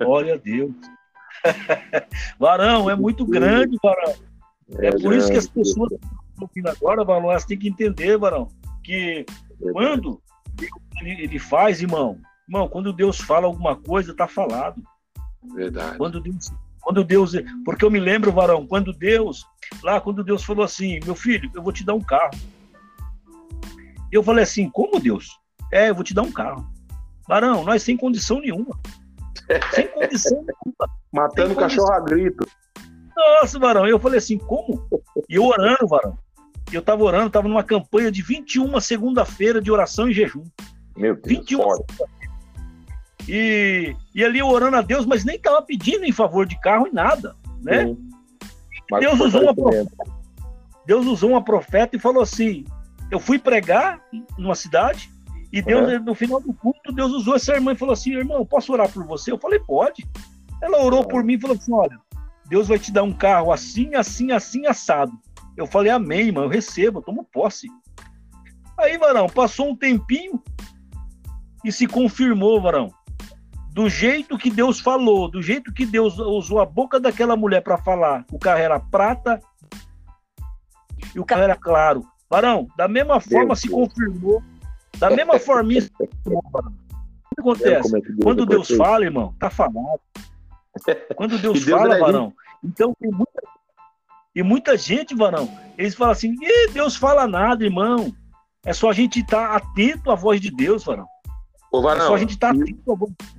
[0.01, 0.75] Glória a Deus.
[2.39, 4.15] Varão, é muito grande, Varão.
[4.79, 5.19] É, é por grande.
[5.19, 8.49] isso que as pessoas estão ouvindo agora, Varão, elas têm que entender, Varão,
[8.83, 9.25] que
[9.63, 10.21] é quando
[11.01, 14.83] ele, ele faz, irmão, irmão, quando Deus fala alguma coisa, está falado.
[15.55, 15.97] Verdade.
[15.97, 17.33] Quando Deus, quando Deus,
[17.65, 19.45] porque eu me lembro, varão, quando Deus,
[19.83, 22.33] lá quando Deus falou assim, meu filho, eu vou te dar um carro.
[24.11, 25.39] Eu falei assim, como Deus?
[25.73, 26.67] É, eu vou te dar um carro.
[27.29, 28.79] Barão, nós sem condição nenhuma.
[29.75, 30.91] Sem condição nenhuma.
[31.13, 32.47] Matando cachorro a grito.
[33.17, 34.89] Nossa, Barão, eu falei assim, como?
[35.29, 36.19] E eu orando, Barão.
[36.73, 40.45] Eu tava orando, tava numa campanha de 21 segunda-feira de oração e jejum.
[40.97, 41.59] Meu Deus, 21
[43.29, 46.87] e, e ali eu orando a Deus, mas nem tava pedindo em favor de carro
[46.87, 47.95] e nada, né?
[48.99, 49.91] Deus usou uma profeta.
[50.87, 52.65] Deus usou uma profeta e falou assim:
[53.11, 54.01] eu fui pregar
[54.39, 55.11] numa cidade
[55.53, 56.05] e Deus, uhum.
[56.05, 59.05] no final do culto, Deus usou essa irmã e falou assim: irmão, posso orar por
[59.07, 59.33] você?
[59.33, 60.07] Eu falei: pode.
[60.63, 61.99] Ela orou por mim e falou assim: olha,
[62.47, 65.13] Deus vai te dar um carro assim, assim, assim, assado.
[65.57, 67.67] Eu falei: amém, irmão, eu recebo, eu tomo posse.
[68.79, 70.41] Aí, Varão, passou um tempinho
[71.65, 72.93] e se confirmou, Varão.
[73.73, 77.79] do jeito que Deus falou, do jeito que Deus usou a boca daquela mulher para
[77.79, 79.41] falar, o carro era prata
[81.15, 82.05] e o carro era claro.
[82.31, 84.43] Varão, da mesma forma Deus se confirmou,
[84.97, 85.91] da mesma forma isso.
[86.01, 87.97] O que acontece?
[87.97, 90.01] É Deus Quando Deus fala, irmão, tá falado.
[91.17, 93.43] Quando Deus, Deus fala, é varão, então tem muita,
[94.35, 96.35] e muita gente, varão, eles falam assim:
[96.73, 98.15] Deus fala nada, irmão.
[98.65, 101.07] É só a gente estar tá atento à voz de Deus, varão.
[101.73, 103.39] Ô, varão é só a gente estar tá atento à voz de Deus.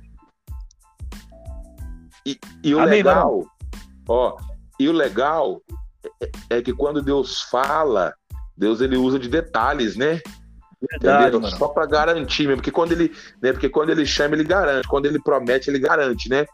[2.26, 3.50] E, e o Amém, legal, varão.
[4.08, 4.36] ó,
[4.78, 5.62] e o legal
[6.20, 8.14] é, é que quando Deus fala,
[8.56, 10.20] Deus ele usa de detalhes, né?
[10.88, 13.12] Verdade, Só para garantir mesmo, porque quando ele,
[13.42, 16.46] né, porque quando ele chama ele garante, quando ele promete ele garante, né?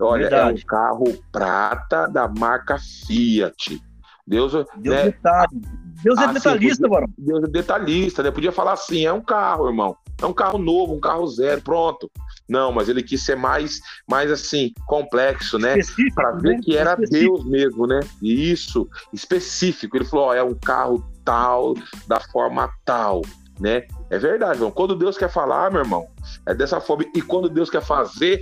[0.00, 0.50] Olha, Verdade.
[0.50, 3.80] é um carro prata da marca Fiat.
[4.26, 5.04] Deus, Deus né?
[5.04, 5.62] detalhe.
[6.02, 8.30] Deus é assim, detalhista, podia, Deus é detalhista, né?
[8.30, 9.96] Podia falar assim, é um carro, irmão.
[10.20, 12.10] É um carro novo, um carro zero, pronto.
[12.48, 15.76] Não, mas ele quis ser mais, mais assim, complexo, né?
[16.14, 16.60] Para ver né?
[16.62, 18.00] que era Deus mesmo, né?
[18.22, 19.96] Isso, específico.
[19.96, 21.74] Ele falou: ó, é um carro tal,
[22.06, 23.22] da forma tal,
[23.60, 23.84] né?
[24.10, 24.70] É verdade, irmão.
[24.70, 26.08] Quando Deus quer falar, meu irmão,
[26.46, 27.04] é dessa forma.
[27.14, 28.40] E quando Deus quer fazer,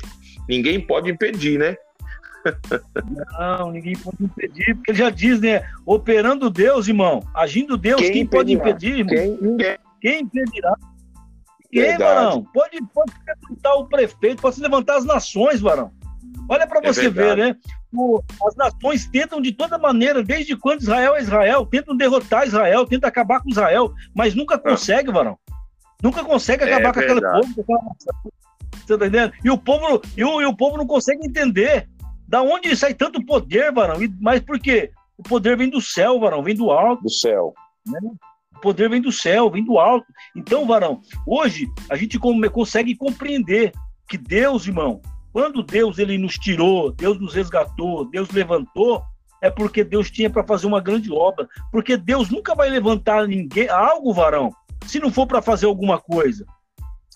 [0.48, 1.76] ninguém pode impedir, né?
[3.38, 5.68] Não, ninguém pode impedir, porque ele já diz, né?
[5.84, 9.14] Operando Deus, irmão, agindo Deus, quem, quem pode impedir, irmão?
[9.14, 9.78] Quem, ninguém.
[10.00, 10.76] quem impedirá?
[11.72, 12.44] Ninguém, Varão.
[12.54, 15.90] Pode, pode levantar o prefeito, pode se levantar as nações, Varão.
[16.48, 17.56] Olha para é você ver, né?
[17.92, 22.86] O, as nações tentam de toda maneira, desde quando Israel é Israel, tentam derrotar Israel,
[22.86, 24.58] tentam acabar com Israel, mas nunca ah.
[24.58, 25.38] consegue, Varão.
[26.02, 27.54] Nunca consegue é acabar é com aquele povo.
[27.54, 27.94] Com aquela
[28.74, 29.32] Você tá entendendo?
[29.42, 31.88] E o povo, e o, e o povo não consegue entender
[32.28, 34.02] da onde sai tanto poder, Varão.
[34.02, 34.90] E, mas por quê?
[35.16, 37.02] O poder vem do céu, Varão, vem do alto.
[37.02, 37.54] Do céu.
[37.86, 37.98] Né?
[38.56, 40.06] O poder vem do céu, vem do alto.
[40.34, 43.72] Então, Varão, hoje a gente consegue compreender
[44.08, 45.00] que Deus, irmão,
[45.36, 49.02] quando Deus ele nos tirou, Deus nos resgatou, Deus levantou,
[49.42, 51.46] é porque Deus tinha para fazer uma grande obra.
[51.70, 54.50] Porque Deus nunca vai levantar ninguém, algo, varão,
[54.86, 56.46] se não for para fazer alguma coisa.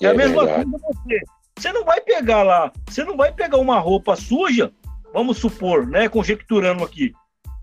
[0.03, 0.71] É, é a mesma verdade.
[0.71, 1.21] coisa você.
[1.57, 4.71] Você não vai pegar lá, você não vai pegar uma roupa suja,
[5.15, 7.15] vamos supor, né, conjecturando aqui.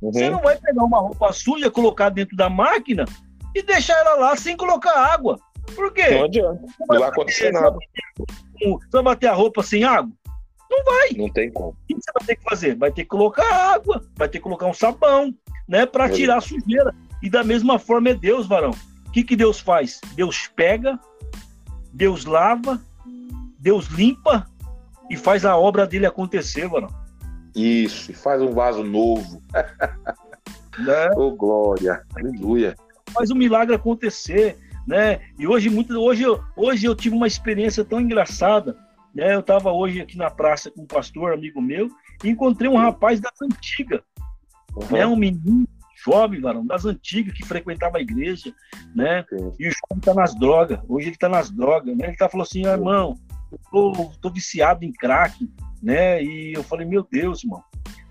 [0.02, 0.12] Uhum.
[0.12, 3.06] Você não vai pegar uma roupa suja, colocar dentro da máquina
[3.54, 5.38] e deixar ela lá sem colocar água.
[5.76, 6.16] Por quê?
[6.16, 6.66] Não adianta.
[6.80, 7.78] Não vai acontecer nada.
[8.60, 10.12] Você vai bater a roupa sem água?
[10.70, 11.10] Não vai.
[11.16, 11.70] Não tem como.
[11.70, 12.76] O que você vai ter que fazer?
[12.76, 15.34] Vai ter que colocar água, vai ter que colocar um sabão,
[15.68, 16.94] né, para tirar a sujeira.
[17.22, 18.72] E da mesma forma é Deus, varão.
[19.08, 20.00] O que, que Deus faz?
[20.16, 21.00] Deus pega,
[21.94, 22.82] Deus lava,
[23.60, 24.48] Deus limpa
[25.10, 26.90] e faz a obra dele acontecer, varão.
[27.56, 29.42] Isso, e faz um vaso novo.
[30.78, 31.10] Né?
[31.16, 32.76] oh, glória, aleluia.
[33.12, 35.22] Faz um milagre acontecer, né?
[35.40, 36.24] E hoje, muito, hoje,
[36.56, 38.78] hoje eu tive uma experiência tão engraçada.
[39.14, 39.34] Né?
[39.34, 41.90] Eu estava hoje aqui na praça com um pastor, amigo meu,
[42.24, 44.02] e encontrei um rapaz das antigas,
[44.76, 44.88] uhum.
[44.92, 45.06] né?
[45.06, 45.68] um menino
[46.04, 48.54] jovem, varão, das antigas, que frequentava a igreja,
[48.96, 49.26] né?
[49.30, 49.52] Sim.
[49.60, 52.08] E o jovem está nas drogas, hoje ele está nas drogas, né?
[52.08, 53.18] Ele tá falando assim, ah, irmão,
[53.52, 55.50] eu tô, tô, viciado em crack,
[55.82, 56.24] né?
[56.24, 57.64] E eu falei, meu Deus, irmão.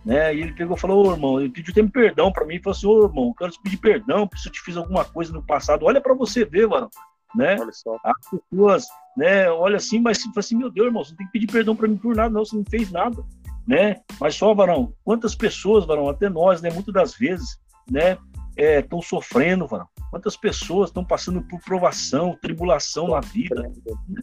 [0.04, 0.34] Né?
[0.34, 2.86] E ele pegou e falou, ô irmão, ele pediu tempo perdão para mim, falou assim,
[2.86, 5.84] ô irmão, eu quero te pedir perdão, se eu te fiz alguma coisa no passado,
[5.84, 6.88] olha para você ver, varão,
[7.36, 7.56] né?
[8.04, 11.46] As pessoas, né, olha assim, mas assim, meu Deus, irmão, você não tem que pedir
[11.46, 13.22] perdão para mim por nada, não, você não fez nada,
[13.66, 14.00] né?
[14.20, 17.58] Mas só, varão, quantas pessoas, varão, até nós, né, muitas das vezes,
[17.90, 18.16] né,
[18.56, 19.86] estão é, sofrendo, varão.
[20.10, 23.62] Quantas pessoas estão passando por provação, tribulação na vida.
[23.62, 24.20] Né?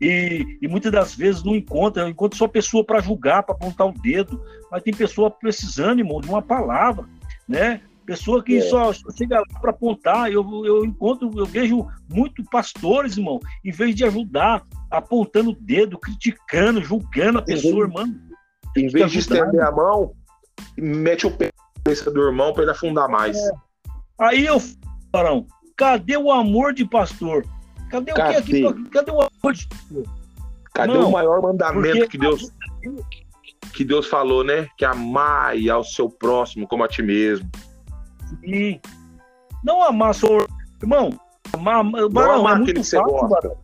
[0.00, 3.92] E, e muitas das vezes não encontra, encontra só pessoa para julgar, para apontar o
[3.92, 4.40] dedo,
[4.70, 7.06] mas tem pessoa precisando, irmão, de uma palavra,
[7.48, 7.80] né?
[8.06, 8.60] Pessoa que é.
[8.62, 13.94] só, chega lá para apontar, eu, eu encontro, eu vejo muito pastores, irmão, em vez
[13.94, 18.06] de ajudar, apontando o dedo, criticando, julgando a pessoa, irmão.
[18.76, 20.12] Em vez de estender a mão,
[20.76, 23.36] mete o pé na cabeça do irmão para ele afundar mais.
[23.36, 23.50] É.
[24.20, 24.60] Aí eu,
[25.10, 27.44] Barão, cadê o amor de pastor?
[27.90, 28.38] Cadê, cadê?
[28.38, 28.90] o que aqui?
[28.90, 30.04] Cadê o amor de pastor?
[30.74, 32.52] Cadê Não, o maior mandamento que Deus
[33.74, 34.68] que Deus falou, né?
[34.78, 37.50] Que amai ao seu próximo como a ti mesmo.
[39.62, 40.28] Não amar só.
[40.80, 41.18] Irmão,
[41.52, 43.56] amar, não barão, amar é aquele que você fácil, gosta.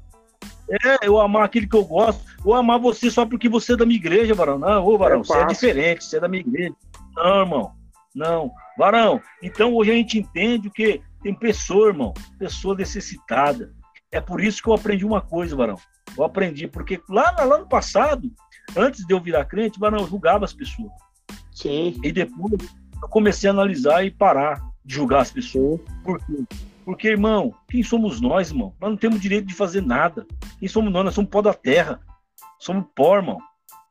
[0.70, 2.24] É, eu amar aquele que eu gosto.
[2.44, 4.58] Ou amar você só porque você é da minha igreja, Varão.
[4.58, 6.74] Não, ô, Varão, é você é diferente, você é da minha igreja.
[7.16, 7.72] Não, irmão.
[8.14, 8.52] Não.
[8.78, 13.72] Varão, então hoje a gente entende o que tem pessoa, irmão, pessoa necessitada.
[14.10, 15.76] É por isso que eu aprendi uma coisa, Varão.
[16.16, 18.30] Eu aprendi, porque lá, lá no passado,
[18.76, 20.90] antes de eu virar crente, Varão, eu julgava as pessoas.
[21.52, 21.98] Sim.
[22.02, 22.54] E depois
[23.02, 25.80] eu comecei a analisar e parar de julgar as pessoas.
[26.04, 26.44] Por quê?
[26.84, 28.74] Porque, irmão, quem somos nós, irmão?
[28.80, 30.26] Nós não temos direito de fazer nada.
[30.58, 31.04] Quem somos nós?
[31.04, 32.00] Nós somos pó da terra.
[32.58, 33.38] Somos pó, irmão.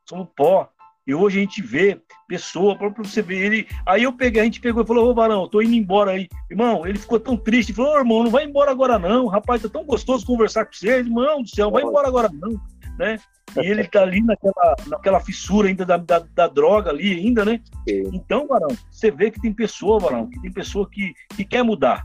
[0.04, 0.68] Somos pó.
[1.06, 3.66] E hoje a gente vê pessoa, para você ver, ele.
[3.84, 6.28] Aí eu peguei, a gente pegou e falou, ô Varão, tô indo embora aí.
[6.48, 9.68] Irmão, ele ficou tão triste, falou, ô irmão, não vai embora agora não, rapaz, tá
[9.68, 12.60] tão gostoso conversar com você, irmão do céu, vai embora agora não,
[13.00, 13.18] né?
[13.56, 17.60] E ele tá ali naquela, naquela fissura ainda da, da, da droga ali ainda, né?
[18.12, 22.04] Então, Varão, você vê que tem pessoa, Varão, que tem pessoa que, que quer mudar.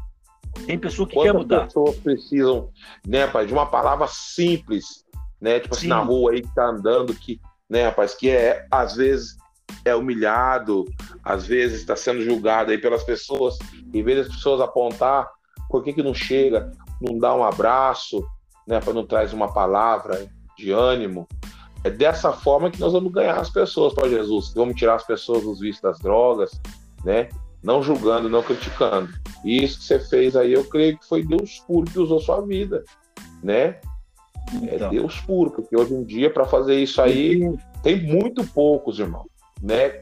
[0.66, 1.66] Tem pessoa que Quantas quer mudar.
[1.66, 2.70] pessoas precisam,
[3.06, 5.06] né, pai, de uma palavra simples,
[5.40, 5.60] né?
[5.60, 9.36] Tipo assim, na rua aí que tá andando, que, né, rapaz, que é, às vezes,
[9.84, 10.86] é humilhado,
[11.22, 13.58] às vezes está sendo julgado aí pelas pessoas,
[13.94, 15.30] em vez das pessoas apontar,
[15.70, 18.26] por que, que não chega, não dá um abraço,
[18.66, 20.26] né, para não traz uma palavra
[20.58, 21.28] de ânimo.
[21.84, 24.54] É dessa forma que nós vamos ganhar as pessoas para Jesus.
[24.54, 26.60] Vamos tirar as pessoas dos vícios das drogas,
[27.04, 27.30] né?
[27.64, 29.10] Não julgando, não criticando.
[29.44, 32.42] E isso que você fez aí, eu creio que foi Deus puro que usou sua
[32.42, 32.84] vida,
[33.44, 33.64] né?
[33.64, 33.80] É
[34.76, 34.88] então.
[34.88, 37.42] É Deus puro, porque hoje em dia, para fazer isso aí,
[37.84, 39.26] tem muito poucos, irmão
[39.62, 40.02] né?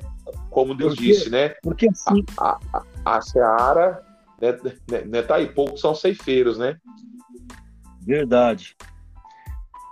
[0.50, 1.50] Como Deus porque, disse, né?
[1.62, 2.24] Porque assim...
[2.38, 4.04] a, a, a, Seara
[4.42, 4.52] né,
[4.90, 6.78] né, né, tá aí, poucos são ceifeiros, né?
[8.02, 8.76] Verdade.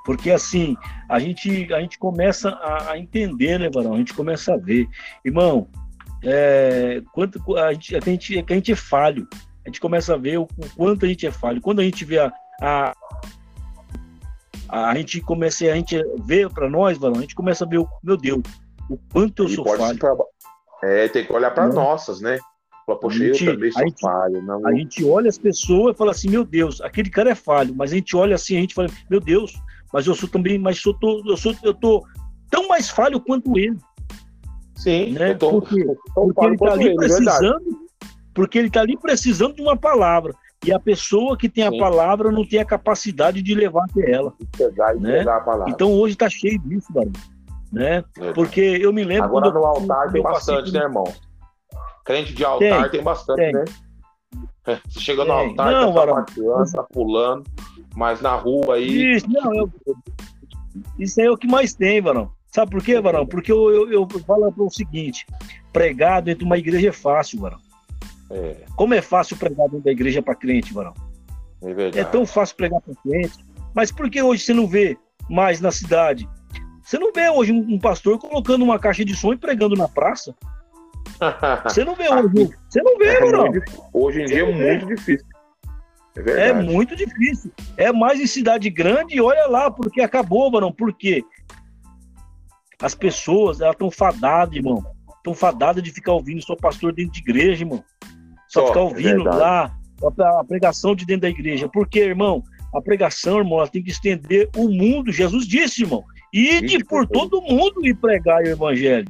[0.06, 0.76] Porque assim,
[1.08, 3.94] a gente, a gente começa a, a entender, né, Varão?
[3.94, 4.88] A gente começa a ver.
[5.24, 5.68] Irmão,
[6.24, 9.28] é, quanto a gente, a, gente, a gente é falho.
[9.64, 11.62] A gente começa a ver o, o quanto a gente é falho.
[11.62, 12.94] Quando a gente vê a, a
[14.72, 17.88] a gente começa a gente vê para nós, Varão, a gente começa a ver o
[18.02, 18.42] meu Deus,
[18.90, 20.00] o quanto eu e sou falho.
[20.82, 22.40] É, tem que olhar para nossas, né?
[22.86, 24.42] Fala, Poxa, gente, eu também sou gente, falho.
[24.42, 24.66] Não...
[24.66, 27.92] A gente olha as pessoas e fala assim, meu Deus, aquele cara é falho, mas
[27.92, 29.54] a gente olha assim, a gente fala, meu Deus,
[29.94, 32.06] mas eu sou também, mas eu tô, eu sou, eu tô
[32.50, 33.78] tão mais falho quanto ele.
[34.76, 35.34] Sim, né?
[35.34, 37.88] Tô, porque, porque ele está ali ele, precisando, verdade.
[38.34, 40.34] porque ele está ali precisando de uma palavra.
[40.66, 41.76] E a pessoa que tem Sim.
[41.76, 44.34] a palavra não tem a capacidade de levar até ela.
[44.58, 45.24] Pegar né?
[45.68, 47.14] Então hoje está cheio disso, Barulho
[47.72, 48.04] né?
[48.20, 48.34] É.
[48.34, 49.26] Porque eu me lembro.
[49.26, 51.06] Agora no altar tem bastante, né, irmão?
[52.04, 53.54] Crente de altar tem, tem bastante, tem.
[53.54, 53.66] né?
[54.88, 57.44] Você chega no altar, não, tá partilhando, tá pulando,
[57.96, 59.16] mas na rua aí.
[59.16, 59.72] Isso, não, eu...
[60.98, 62.32] Isso aí é o que mais tem, Varão.
[62.48, 63.26] Sabe por quê, Varão?
[63.26, 65.26] Porque eu, eu, eu falo para o seguinte:
[65.72, 67.60] pregar dentro de uma igreja é fácil, Varão.
[68.30, 68.66] É.
[68.76, 70.94] Como é fácil pregar dentro da igreja para crente, Varão?
[71.62, 72.00] É, verdade.
[72.00, 73.38] é tão fácil pregar para crente.
[73.74, 74.98] Mas por que hoje você não vê
[75.30, 76.28] mais na cidade
[76.92, 80.36] você não vê hoje um pastor colocando uma caixa de som e pregando na praça.
[81.64, 82.50] Você não vê hoje.
[82.70, 83.46] Você não vê, é não.
[83.94, 85.26] Hoje em dia é muito difícil.
[86.16, 87.52] É, é, muito difícil.
[87.78, 90.74] É mais em cidade grande e olha lá, porque acabou, mano.
[90.74, 91.24] Por quê?
[92.82, 94.84] As pessoas, elas estão fadadas, irmão.
[95.18, 97.84] Estão fadadas de ficar ouvindo só pastor dentro de igreja, irmão.
[98.48, 101.70] Só, só ficar ouvindo é lá a pregação de dentro da igreja.
[101.70, 102.44] Porque, irmão,
[102.74, 105.12] a pregação, irmão, ela tem que estender o mundo.
[105.12, 109.10] Jesus disse, irmão, Ide por todo mundo e pregar o evangelho.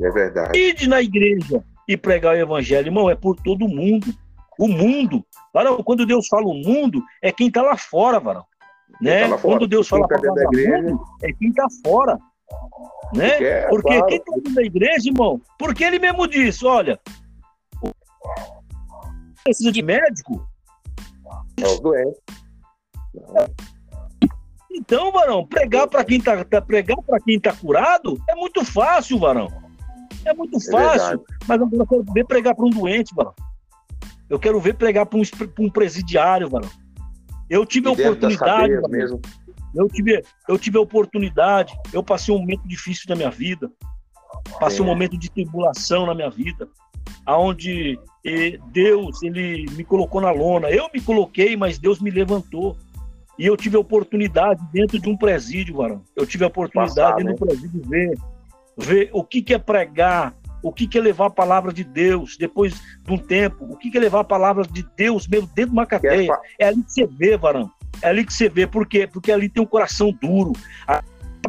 [0.00, 0.58] É verdade.
[0.58, 4.06] Ide na igreja e pregar o evangelho, irmão, é por todo mundo.
[4.58, 5.24] O mundo.
[5.52, 8.44] Varão, quando Deus fala o mundo, é quem está lá fora, varão.
[9.00, 9.28] Né?
[9.28, 12.18] Tá quando Deus fala tá da igreja, mundo, é quem está fora.
[13.14, 13.30] Né?
[13.30, 14.06] Porque, é, Porque claro.
[14.06, 16.98] quem está dentro da igreja, irmão, porque ele mesmo disse, olha,
[19.44, 20.46] precisa de médico.
[21.58, 22.20] É o doente.
[24.72, 29.18] Então, Varão, pregar para quem tá, tá pregar para quem tá curado é muito fácil,
[29.18, 29.48] Varão.
[30.24, 31.24] É muito é fácil.
[31.42, 33.34] É mas eu quero pregar para um doente, Varão.
[34.28, 35.22] Eu quero ver pregar para um,
[35.60, 36.70] um, presidiário, Varão.
[37.48, 39.20] Eu tive a oportunidade, mesmo.
[39.74, 41.78] Eu tive, eu tive a oportunidade.
[41.92, 43.70] Eu passei um momento difícil na minha vida.
[44.58, 44.82] Passei é.
[44.82, 46.68] um momento de tribulação na minha vida,
[47.24, 47.98] aonde
[48.72, 50.70] Deus ele me colocou na lona.
[50.70, 52.76] Eu me coloquei, mas Deus me levantou.
[53.38, 56.02] E eu tive a oportunidade dentro de um presídio, Varão.
[56.16, 58.18] Eu tive a oportunidade Passado, dentro do presídio ver,
[58.76, 60.34] ver o que, que é pregar,
[60.68, 63.90] o que, que é levar a palavra de Deus depois de um tempo, o que,
[63.90, 66.32] que é levar a palavra de Deus mesmo dentro de uma cadeia.
[66.58, 67.70] É, é ali que você vê, Varão.
[68.02, 68.66] É ali que você vê.
[68.66, 69.06] Por quê?
[69.06, 70.52] Porque ali tem um coração duro.
[70.86, 71.02] A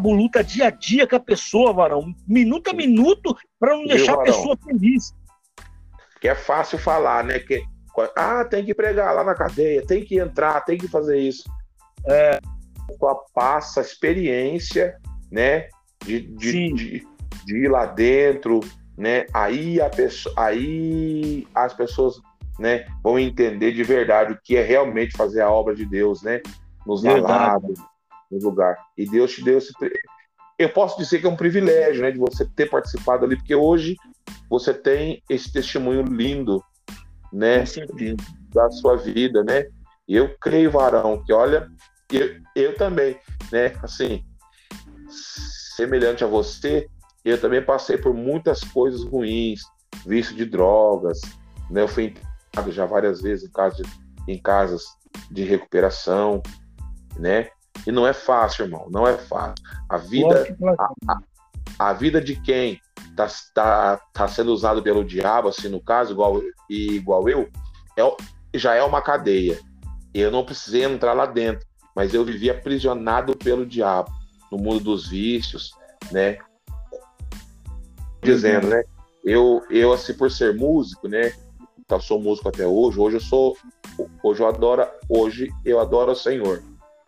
[0.04, 2.14] luta dia a dia com a pessoa, Varão.
[2.28, 5.14] Minuto a minuto, para não deixar a pessoa feliz.
[6.22, 7.40] Que é fácil falar, né?
[7.40, 7.64] Que,
[8.16, 11.44] ah, tem que pregar lá na cadeia, tem que entrar, tem que fazer isso
[12.06, 12.40] é,
[13.34, 14.98] passa a experiência,
[15.32, 15.68] né,
[16.04, 17.08] de, de, de,
[17.46, 18.60] de, ir lá dentro,
[18.98, 22.16] né, aí, a pessoa, aí as pessoas,
[22.60, 26.42] né, vão entender de verdade o que é realmente fazer a obra de Deus, né,
[26.86, 27.80] nos lavados,
[28.32, 28.78] no lugar.
[28.98, 29.72] E Deus te deu esse...
[30.58, 33.96] Eu posso dizer que é um privilégio, né, de você ter participado ali, porque hoje
[34.50, 36.64] você tem esse testemunho lindo,
[37.32, 37.64] né,
[38.54, 39.66] da sua vida, né,
[40.08, 41.70] e eu creio, Varão, que olha,
[42.10, 43.20] eu, eu também,
[43.52, 43.74] né?
[43.84, 44.24] Assim,
[45.76, 46.88] semelhante a você,
[47.30, 49.62] eu também passei por muitas coisas ruins,
[50.06, 51.20] vício de drogas,
[51.70, 51.82] né?
[51.82, 53.84] Eu fui internado já várias vezes em, casa de,
[54.28, 54.84] em casas
[55.30, 56.42] de recuperação,
[57.18, 57.50] né?
[57.86, 59.56] E não é fácil, irmão, não é fácil.
[59.90, 62.80] A vida, a, a, a vida de quem
[63.16, 67.50] tá, tá, tá sendo usado pelo diabo, assim, no caso, igual, igual eu,
[67.98, 69.60] é, já é uma cadeia.
[70.14, 74.12] Eu não precisei entrar lá dentro, mas eu vivi aprisionado pelo diabo,
[74.52, 75.72] no mundo dos vícios,
[76.12, 76.38] né?
[78.34, 78.84] Dizendo, né?
[79.24, 81.34] Eu, eu assim, por ser músico, né?
[81.80, 83.00] Então, sou músico até hoje.
[83.00, 83.58] Hoje eu sou.
[84.24, 84.86] Hoje eu adoro.
[85.10, 86.62] Hoje eu adoro o Senhor.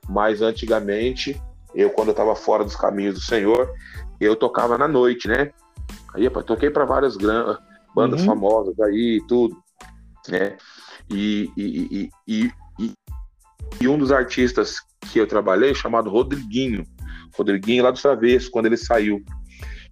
[0.08, 1.39] Mas antigamente,
[1.75, 3.71] eu, quando eu estava fora dos caminhos do Senhor,
[4.19, 5.51] eu tocava na noite, né?
[6.13, 8.25] Aí, eu toquei para várias bandas uhum.
[8.25, 9.55] famosas aí, tudo,
[10.27, 10.58] né?
[11.10, 12.93] E, e, e, e,
[13.82, 14.77] e, um dos artistas
[15.12, 16.84] que eu trabalhei, chamado Rodriguinho,
[17.38, 19.23] Rodriguinho lá do Travesso, quando ele saiu,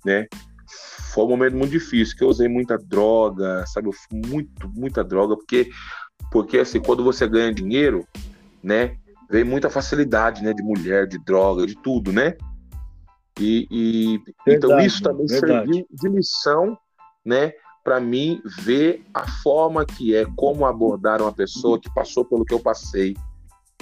[0.05, 0.27] né?
[1.17, 3.89] Foi um momento muito difícil, que eu usei muita droga, sabe?
[4.11, 5.67] Muito, muita droga, porque,
[6.31, 8.07] porque assim, quando você ganha dinheiro,
[8.61, 8.95] né?
[9.27, 10.53] Vem muita facilidade, né?
[10.53, 12.37] De mulher, de droga, de tudo, né?
[13.39, 15.65] E, e então verdade, então isso também verdade.
[15.65, 16.77] serviu de lição,
[17.25, 17.51] né?
[17.83, 22.53] Para mim ver a forma que é, como abordar uma pessoa que passou pelo que
[22.53, 23.17] eu passei,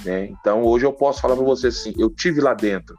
[0.05, 0.27] né?
[0.27, 2.95] Então hoje eu posso falar para você assim, eu tive lá dentro,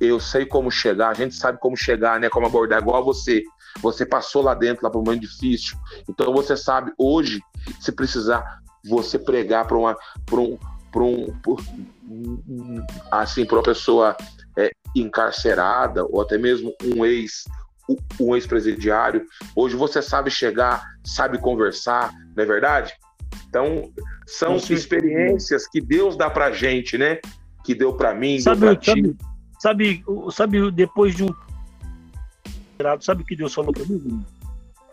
[0.00, 2.28] eu sei como chegar, a gente sabe como chegar, né?
[2.28, 3.42] Como abordar, igual você.
[3.82, 5.78] Você passou lá dentro, lá para um momento difícil.
[6.08, 7.40] Então você sabe hoje,
[7.80, 10.58] se precisar, você pregar para uma, para um,
[10.90, 11.26] para um,
[12.08, 14.16] um, assim, para uma pessoa
[14.58, 17.44] é, encarcerada ou até mesmo um ex
[18.20, 19.26] um ex-presidiário.
[19.54, 22.92] Hoje você sabe chegar, sabe conversar, não é verdade?
[23.48, 23.92] Então,
[24.26, 27.18] são experiências que Deus dá pra gente, né?
[27.64, 29.16] Que deu para mim, sabe, deu pra sabe, ti.
[29.58, 31.34] Sabe, sabe, depois de um.
[33.00, 34.24] Sabe o que Deus falou para mim?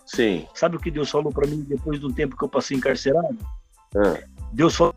[0.06, 0.45] Sim.
[0.53, 3.38] Sabe o que Deus falou para mim depois do tempo que eu passei encarcerado?
[3.95, 4.21] Ah.
[4.51, 4.95] Deus falou: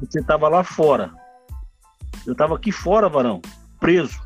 [0.00, 1.12] você estava lá fora,
[2.26, 3.40] eu tava aqui fora, varão,
[3.78, 4.20] preso.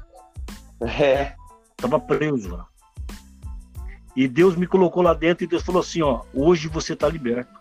[0.80, 1.34] É.
[1.76, 2.66] Tava preso, varão.
[4.16, 7.57] E Deus me colocou lá dentro e Deus falou assim, ó, hoje você tá liberto.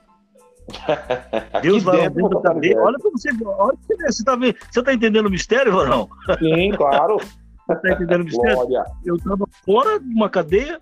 [1.61, 2.79] Deus vai dentro, dentro da cadeia.
[2.79, 6.09] Olha pra você, olha você, você tá vendo, você tá entendendo o mistério, varão?
[6.39, 7.17] Sim, claro.
[7.17, 8.55] Você tá entendendo o mistério?
[8.55, 8.83] Glória.
[9.05, 10.79] Eu tava fora de uma cadeia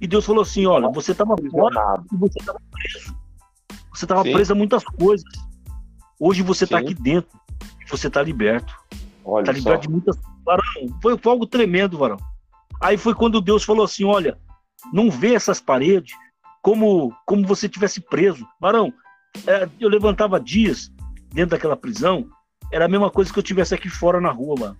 [0.00, 3.16] e Deus falou assim, olha, você tava fora e você tava preso.
[3.94, 4.32] Você tava Sim.
[4.32, 5.24] preso a muitas coisas.
[6.18, 6.84] Hoje você tá Sim.
[6.84, 7.38] tá aqui dentro
[7.84, 8.74] e você tá liberto.
[9.24, 9.80] Olha tá ligado?
[9.80, 10.16] De muitas.
[10.44, 10.62] Varão,
[11.00, 12.16] foi, foi algo tremendo, varão.
[12.80, 14.36] Aí foi quando Deus falou assim: olha,
[14.92, 16.14] não vê essas paredes
[16.60, 18.46] como, como você tivesse preso.
[18.60, 18.92] Varão,
[19.80, 20.92] eu levantava dias
[21.32, 22.28] dentro daquela prisão,
[22.72, 24.76] era a mesma coisa que eu tivesse aqui fora na rua, mano.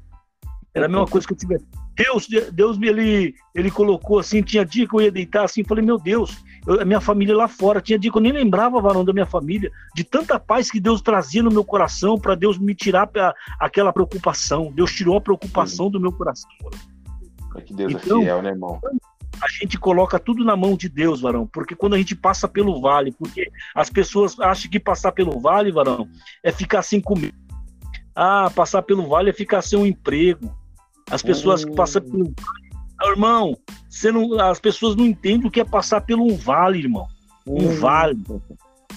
[0.75, 1.67] Era a mesma coisa que eu tivesse.
[1.95, 5.99] Deus, Deus ele, ele colocou assim, tinha dia que eu ia deitar assim, falei, meu
[5.99, 9.13] Deus, eu, a minha família lá fora, tinha dia que eu nem lembrava, varão, da
[9.13, 13.07] minha família, de tanta paz que Deus trazia no meu coração para Deus me tirar
[13.07, 14.73] pra, aquela preocupação.
[14.73, 16.49] Deus tirou a preocupação do meu coração.
[17.57, 18.81] É que Deus é então, é fiel, né, irmão?
[19.43, 22.81] A gente coloca tudo na mão de Deus, varão, porque quando a gente passa pelo
[22.81, 26.09] vale, porque as pessoas acham que passar pelo vale, varão,
[26.45, 27.35] é ficar sem comer.
[28.15, 30.57] Ah, passar pelo vale é ficar sem um emprego.
[31.11, 32.73] As pessoas que passam pelo vale.
[33.11, 33.59] Irmão,
[33.91, 37.09] você não, as pessoas não entendem o que é passar pelo um vale, irmão.
[37.45, 37.81] Um hum.
[37.81, 38.17] vale.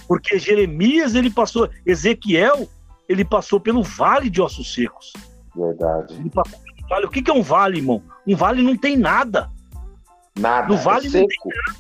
[0.08, 2.70] Porque Jeremias, ele passou, Ezequiel,
[3.10, 5.12] ele passou pelo vale de ossos secos.
[5.56, 6.14] Verdade.
[6.88, 7.06] vale.
[7.06, 8.04] O que é um vale, irmão?
[8.28, 9.50] Um vale não tem nada.
[10.38, 10.68] Nada.
[10.68, 11.38] No vale é não tem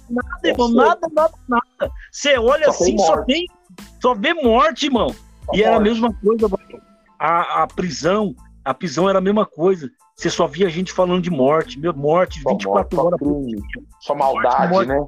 [0.09, 0.69] nada, nada, é irmão.
[0.71, 1.93] Nada, nada, nada.
[2.11, 3.47] Você olha só assim, só tem.
[4.01, 5.09] Só vê morte, irmão.
[5.09, 5.15] Só
[5.53, 5.63] e morte.
[5.63, 6.47] era a mesma coisa,
[7.19, 9.89] a, a prisão, a prisão era a mesma coisa.
[10.15, 13.59] Você só via gente falando de morte, meu, morte, só 24 morte, horas dia.
[13.99, 15.05] Só maldade, morte, né?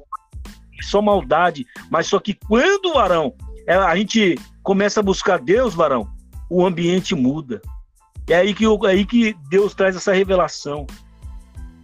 [0.82, 1.66] Só maldade.
[1.90, 3.32] Mas só que quando, varão,
[3.66, 6.06] é, a gente começa a buscar Deus, varão,
[6.50, 7.62] o ambiente muda.
[8.28, 10.86] É aí que, é aí que Deus traz essa revelação.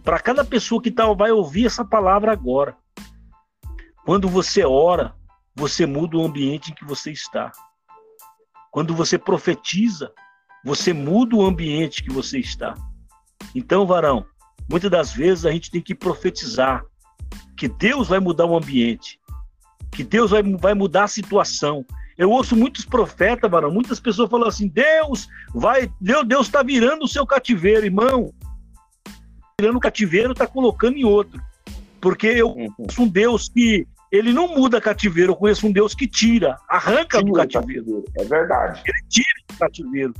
[0.05, 2.77] Para cada pessoa que tá, vai ouvir essa palavra agora.
[4.05, 5.15] Quando você ora,
[5.55, 7.51] você muda o ambiente em que você está.
[8.71, 10.13] Quando você profetiza,
[10.63, 12.75] você muda o ambiente que você está.
[13.55, 14.23] Então, varão,
[14.69, 16.85] muitas das vezes a gente tem que profetizar
[17.57, 19.19] que Deus vai mudar o ambiente,
[19.91, 21.83] que Deus vai, vai mudar a situação.
[22.15, 27.07] Eu ouço muitos profetas, varão, muitas pessoas falam assim: Deus vai, Deus está virando o
[27.07, 28.31] seu cativeiro, irmão.
[29.59, 31.41] Virando o cativeiro, está colocando em outro.
[32.01, 32.71] Porque eu uhum.
[32.71, 37.21] conheço um Deus que ele não muda cativeiro, eu conheço um Deus que tira, arranca
[37.21, 38.03] do cativeiro.
[38.17, 38.81] É verdade.
[38.85, 40.13] Ele tira do cativeiro.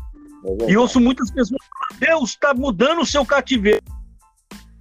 [0.61, 1.59] É e ouço muitas pessoas
[1.99, 3.83] Deus está mudando o seu cativeiro,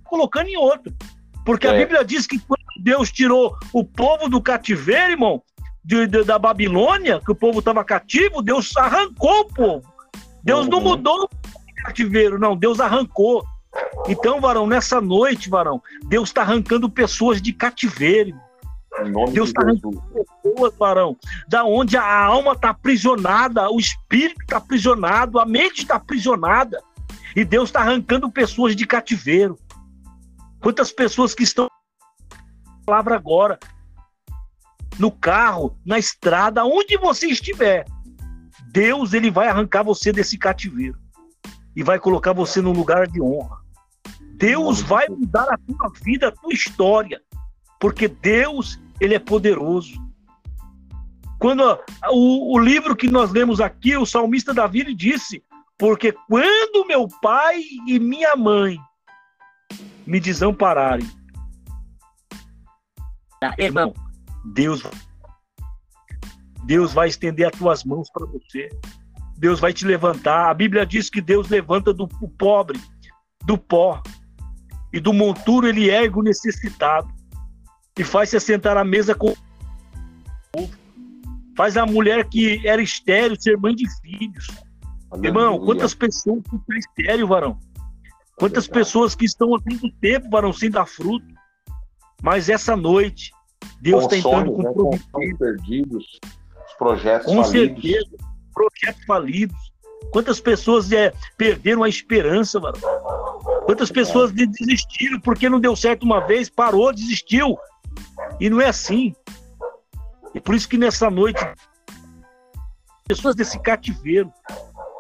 [0.05, 0.95] colocando em outro.
[1.45, 1.71] Porque é.
[1.71, 5.43] a Bíblia diz que quando Deus tirou o povo do cativeiro, irmão,
[5.85, 9.95] de, de, da Babilônia, que o povo estava cativo, Deus arrancou o povo.
[10.43, 10.71] Deus uhum.
[10.71, 13.45] não mudou o cativeiro, não, Deus arrancou.
[14.09, 18.39] Então, varão, nessa noite, varão, Deus está arrancando pessoas de cativeiro.
[19.33, 21.17] Deus está arrancando pessoas, varão,
[21.49, 26.81] da onde a alma está aprisionada, o espírito está aprisionado, a mente está aprisionada.
[27.35, 29.59] E Deus está arrancando pessoas de cativeiro.
[30.61, 31.69] Quantas pessoas que estão
[32.85, 33.59] palavra agora,
[34.99, 37.85] no carro, na estrada, onde você estiver,
[38.71, 40.99] Deus ele vai arrancar você desse cativeiro
[41.75, 43.64] e vai colocar você num lugar de honra.
[44.37, 47.21] Deus vai mudar a tua vida, a tua história,
[47.81, 49.95] porque Deus ele é poderoso.
[51.39, 51.63] Quando
[52.11, 55.43] o, o livro que nós lemos aqui, o salmista Davi ele disse:
[55.79, 58.79] porque quando meu pai e minha mãe
[60.07, 61.09] me desampararem,
[63.59, 63.93] irmão,
[64.45, 64.83] Deus,
[66.65, 68.69] Deus vai estender as tuas mãos para você.
[69.37, 70.49] Deus vai te levantar.
[70.49, 72.81] A Bíblia diz que Deus levanta do pobre,
[73.45, 74.03] do pó,
[74.95, 77.13] e do monturo ele ergue o necessitado
[77.99, 79.37] e faz se assentar à mesa com o
[80.53, 80.71] povo.
[81.57, 84.47] Faz a mulher que era estéreo ser mãe de filhos.
[85.11, 85.29] Aleluia.
[85.29, 87.59] Irmão, quantas pessoas que estão estéreo, varão?
[88.37, 91.27] Quantas pessoas que estão há muito tempo, varão, sem dar fruto?
[92.23, 93.33] Mas essa noite,
[93.81, 95.01] Deus está entrando com, né?
[95.11, 96.21] com perdidos,
[96.69, 97.83] os projetos com falidos.
[97.83, 98.17] certeza,
[98.55, 99.75] projetos falidos.
[100.13, 103.34] Quantas pessoas é, perderam a esperança, varão?
[103.65, 107.57] Quantas pessoas desistiram porque não deu certo uma vez, parou, desistiu.
[108.39, 109.15] E não é assim.
[110.35, 111.41] E por isso que nessa noite,
[113.07, 114.33] pessoas desse cativeiro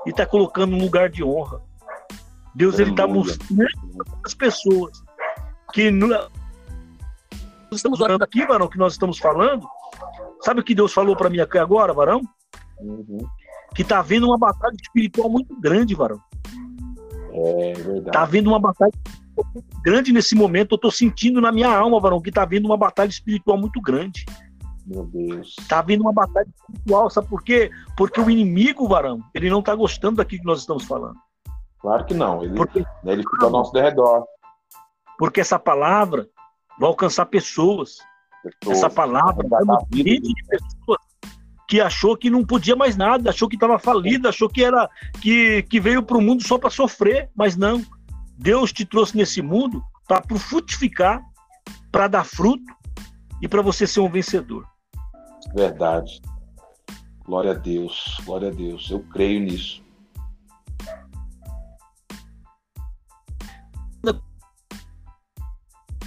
[0.06, 1.60] e está colocando um lugar de honra.
[2.54, 3.66] Deus ele está mostrando
[4.24, 5.02] as pessoas
[5.72, 6.28] que nós
[7.72, 9.66] estamos orando aqui, varão, que nós estamos falando.
[10.40, 12.20] Sabe o que Deus falou para mim aqui agora, varão?
[12.78, 13.26] Uhum.
[13.74, 16.20] Que está havendo uma batalha espiritual muito grande, varão.
[17.35, 18.07] É verdade.
[18.07, 18.93] Está havendo uma batalha
[19.82, 20.72] grande nesse momento.
[20.72, 24.24] Eu estou sentindo na minha alma, varão, que está havendo uma batalha espiritual muito grande.
[24.87, 25.57] Meu Deus.
[25.68, 27.70] Tá vindo uma batalha espiritual, sabe por quê?
[27.97, 31.16] Porque o inimigo, varão, ele não tá gostando daquilo que nós estamos falando.
[31.80, 32.43] Claro que não.
[32.43, 34.24] Ele, porque, ele fica ao nosso derredor.
[35.18, 36.28] Porque essa palavra
[36.78, 37.99] vai alcançar pessoas.
[38.43, 38.78] pessoas.
[38.78, 40.99] Essa palavra vai dar vida de pessoas
[41.68, 44.88] que achou que não podia mais nada, achou que estava falido, achou que era
[45.20, 47.84] que, que veio para o mundo só para sofrer, mas não.
[48.36, 51.22] Deus te trouxe nesse mundo para frutificar,
[51.90, 52.64] para dar fruto
[53.40, 54.66] e para você ser um vencedor.
[55.54, 56.20] Verdade.
[57.24, 58.90] Glória a Deus, glória a Deus.
[58.90, 59.82] Eu creio nisso.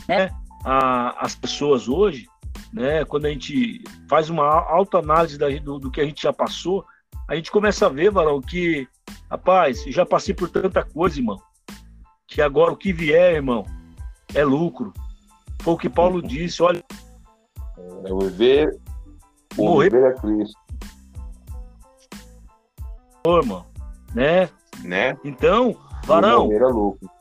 [0.10, 0.30] É,
[0.64, 2.28] a, as pessoas hoje,
[2.74, 6.86] né, quando a gente faz uma autoanálise da, do, do que a gente já passou,
[7.28, 8.88] a gente começa a ver, Varão, que,
[9.30, 11.42] rapaz, já passei por tanta coisa, irmão,
[12.28, 13.66] que agora o que vier, irmão,
[14.34, 14.94] é lucro.
[15.62, 16.84] Foi o que Paulo disse, olha.
[18.06, 18.78] É viver
[19.58, 20.60] Morrer é Cristo.
[23.26, 23.66] Ô, irmão,
[24.14, 24.50] né?
[24.84, 25.18] Né?
[25.24, 26.46] Então, varão.
[26.46, 27.12] Morrer é louco.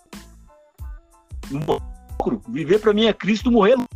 [2.49, 3.96] Viver para mim é Cristo, morrer é louco,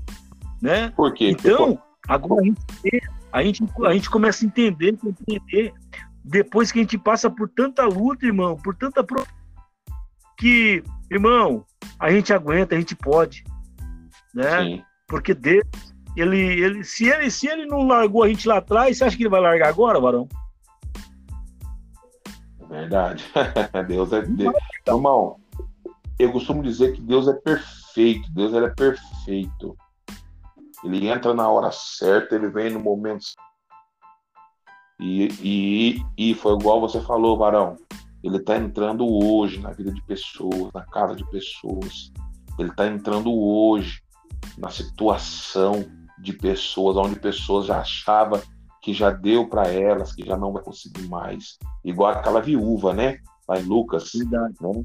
[0.60, 0.90] né?
[0.90, 1.30] Por quê?
[1.30, 2.60] Então, agora a gente,
[3.32, 4.96] a gente, a gente começa a entender,
[5.28, 5.72] entender
[6.24, 9.26] depois que a gente passa por tanta luta, irmão, por tanta pro...
[10.38, 11.64] que, irmão,
[11.98, 13.44] a gente aguenta, a gente pode,
[14.34, 14.62] né?
[14.62, 14.82] Sim.
[15.08, 15.64] Porque Deus
[16.16, 19.22] ele, ele, se, ele, se ele não largou a gente lá atrás, você acha que
[19.22, 20.28] ele vai largar agora, Varão?
[22.68, 23.24] Verdade.
[23.88, 24.22] Deus é.
[24.22, 24.54] Deus.
[24.86, 25.36] Irmão,
[26.18, 28.30] eu costumo dizer que Deus é perfeito.
[28.32, 29.76] Deus é perfeito.
[30.84, 33.26] Ele entra na hora certa, ele vem no momento
[35.00, 37.76] e, e, e foi igual você falou, Varão.
[38.22, 42.12] Ele está entrando hoje na vida de pessoas, na casa de pessoas.
[42.58, 44.02] Ele está entrando hoje
[44.58, 45.86] na situação
[46.18, 48.42] de pessoas, onde pessoas já achavam
[48.82, 51.58] que já deu para elas, que já não vai conseguir mais.
[51.82, 53.18] Igual aquela viúva, né?
[53.48, 54.10] Lá em Lucas.
[54.14, 54.54] Verdade.
[54.60, 54.82] Né?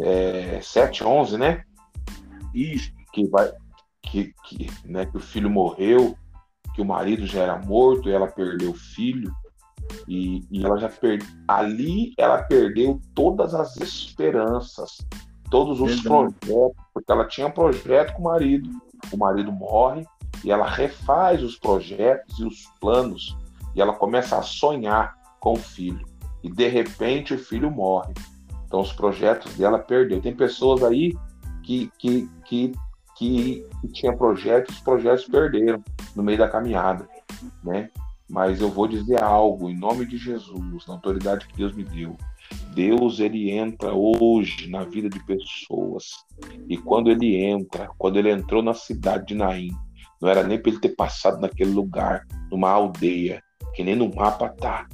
[0.00, 1.64] É, 7, 11, né?
[2.54, 2.90] Isso.
[3.12, 3.52] Que, vai,
[4.02, 6.16] que, que, né, que o filho morreu,
[6.74, 9.32] que o marido já era morto e ela perdeu o filho.
[10.06, 11.26] E, e ela já perdeu.
[11.48, 14.98] Ali ela perdeu todas as esperanças,
[15.50, 16.34] todos os Verdade.
[16.38, 18.70] projetos, porque ela tinha um projeto com o marido.
[19.12, 20.04] O marido morre,
[20.44, 23.36] e ela refaz os projetos e os planos
[23.74, 26.08] e ela começa a sonhar com o filho.
[26.42, 28.14] e de repente o filho morre.
[28.66, 30.22] Então os projetos dela perdeu.
[30.22, 31.14] Tem pessoas aí
[31.62, 32.72] que, que, que,
[33.20, 35.84] que, que tinha projetos, os projetos perderam
[36.16, 37.06] no meio da caminhada,
[37.62, 37.90] né?
[38.26, 42.16] Mas eu vou dizer algo em nome de Jesus, na autoridade que Deus me deu.
[42.74, 46.06] Deus ele entra hoje na vida de pessoas.
[46.66, 49.70] E quando ele entra, quando ele entrou na cidade de Naim,
[50.18, 53.42] não era nem para ele ter passado naquele lugar, numa aldeia,
[53.74, 54.86] que nem no mapa tá,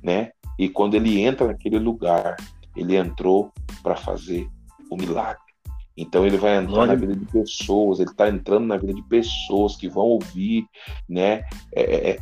[0.00, 0.30] né?
[0.56, 2.36] E quando ele entra naquele lugar,
[2.76, 3.50] ele entrou
[3.82, 4.48] para fazer
[4.88, 5.51] o milagre.
[5.96, 9.76] Então ele vai entrar na vida de pessoas, ele está entrando na vida de pessoas
[9.76, 10.66] que vão ouvir,
[11.08, 11.44] né?
[11.74, 12.18] É, é, é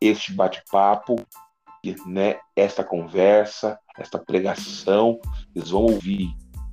[0.00, 1.16] este bate-papo,
[2.06, 2.36] né?
[2.54, 5.18] Esta conversa, esta pregação,
[5.54, 6.30] eles vão ouvir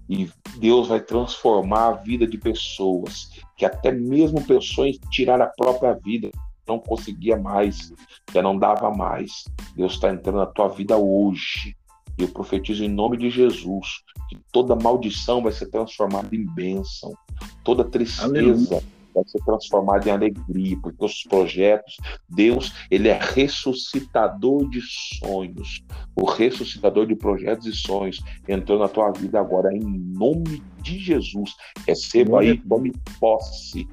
[0.10, 5.94] e Deus vai transformar a vida de pessoas que até mesmo pessoas tirar a própria
[5.94, 6.30] vida
[6.68, 7.94] não conseguia mais,
[8.34, 9.44] já não dava mais.
[9.76, 11.76] Deus está entrando na tua vida hoje.
[12.18, 13.88] E eu profetizo em nome de Jesus
[14.30, 17.14] que toda maldição vai ser transformada em bênção,
[17.64, 18.84] toda tristeza Aleluia.
[19.14, 21.98] vai ser transformada em alegria, porque os projetos,
[22.30, 25.84] Deus, ele é ressuscitador de sonhos,
[26.16, 31.56] o ressuscitador de projetos e sonhos entrou na tua vida agora em nome de Jesus.
[31.88, 33.88] Receba aí, tome posse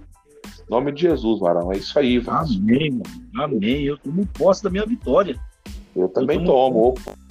[0.71, 1.73] nome de Jesus, Varão.
[1.73, 2.57] É isso aí, Vasco.
[2.57, 3.03] Amém, mano.
[3.57, 3.83] Amém.
[3.83, 5.37] Eu tomo posse da minha vitória.
[5.95, 6.95] Eu também eu tomo.
[6.95, 7.30] tomo.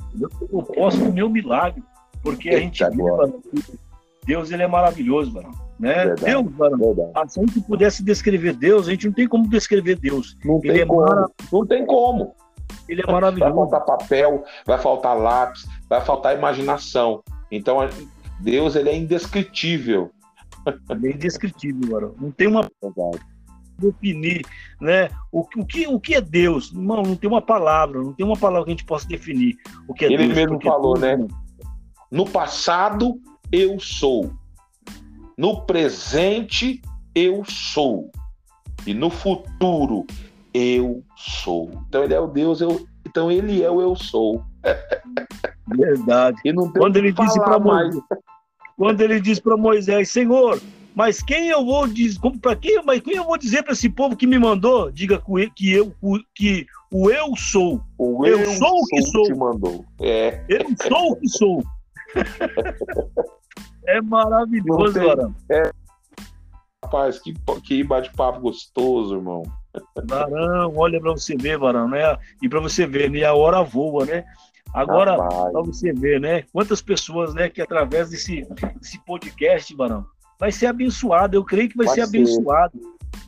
[0.51, 1.83] Eu posse do meu milagre.
[2.21, 3.73] Porque Eita a gente vê,
[4.25, 5.51] Deus ele é maravilhoso, Varão.
[5.79, 6.05] Né?
[6.05, 7.11] Verdade, Deus, Varão.
[7.15, 10.37] Ah, se a gente pudesse descrever Deus, a gente não tem como descrever Deus.
[10.43, 11.01] Não ele tem é como.
[11.01, 11.29] Marav...
[11.51, 12.35] Não tem como.
[12.87, 13.53] Ele é maravilhoso.
[13.53, 17.23] Vai faltar papel, vai faltar lápis, vai faltar imaginação.
[17.51, 17.77] Então,
[18.41, 20.11] Deus ele é indescritível.
[20.89, 22.15] Ele é indescritível, Varão.
[22.19, 22.69] Não tem uma.
[22.81, 23.19] Verdade
[23.79, 24.45] definir,
[24.79, 25.09] né?
[25.31, 26.71] O, o, que, o que é Deus?
[26.73, 29.55] Não, não tem uma palavra, não tem uma palavra que a gente possa definir
[29.87, 30.29] o que é Ele Deus.
[30.29, 31.17] Ele mesmo falou, né?
[32.11, 33.19] No passado
[33.51, 34.31] eu sou,
[35.37, 36.81] no presente
[37.15, 38.11] eu sou
[38.85, 40.05] e no futuro
[40.53, 41.71] eu sou.
[41.87, 44.43] Então ele é o Deus, eu, então ele é o eu sou.
[45.67, 46.37] Verdade.
[46.45, 48.03] E não tem quando ele disse para Moisés,
[48.77, 50.59] quando ele disse para Moisés, Senhor,
[50.95, 54.15] mas quem eu vou dizer, para quem, mas quem eu vou dizer para esse povo
[54.15, 55.21] que me mandou, diga
[55.55, 55.93] que eu
[56.35, 57.81] que o eu sou.
[57.97, 59.23] O eu, eu sou o que sou.
[59.23, 59.85] Te mandou.
[60.01, 60.43] É.
[60.49, 61.63] Eu sou o que sou.
[63.85, 65.35] é maravilhoso, Varão.
[65.51, 65.71] É.
[66.83, 67.33] Rapaz, que,
[67.63, 69.43] que bate-papo gostoso, irmão.
[70.07, 72.17] Varão, olha para você ver, Varão, né?
[72.41, 73.23] E para você ver, né?
[73.23, 74.25] A hora voa, né?
[74.73, 76.43] Agora, para você ver, né?
[76.51, 78.47] Quantas pessoas, né, que através desse,
[78.79, 80.05] desse podcast, Varão,
[80.39, 81.35] vai ser abençoado.
[81.35, 82.79] Eu creio que vai, vai ser, ser, abençoado.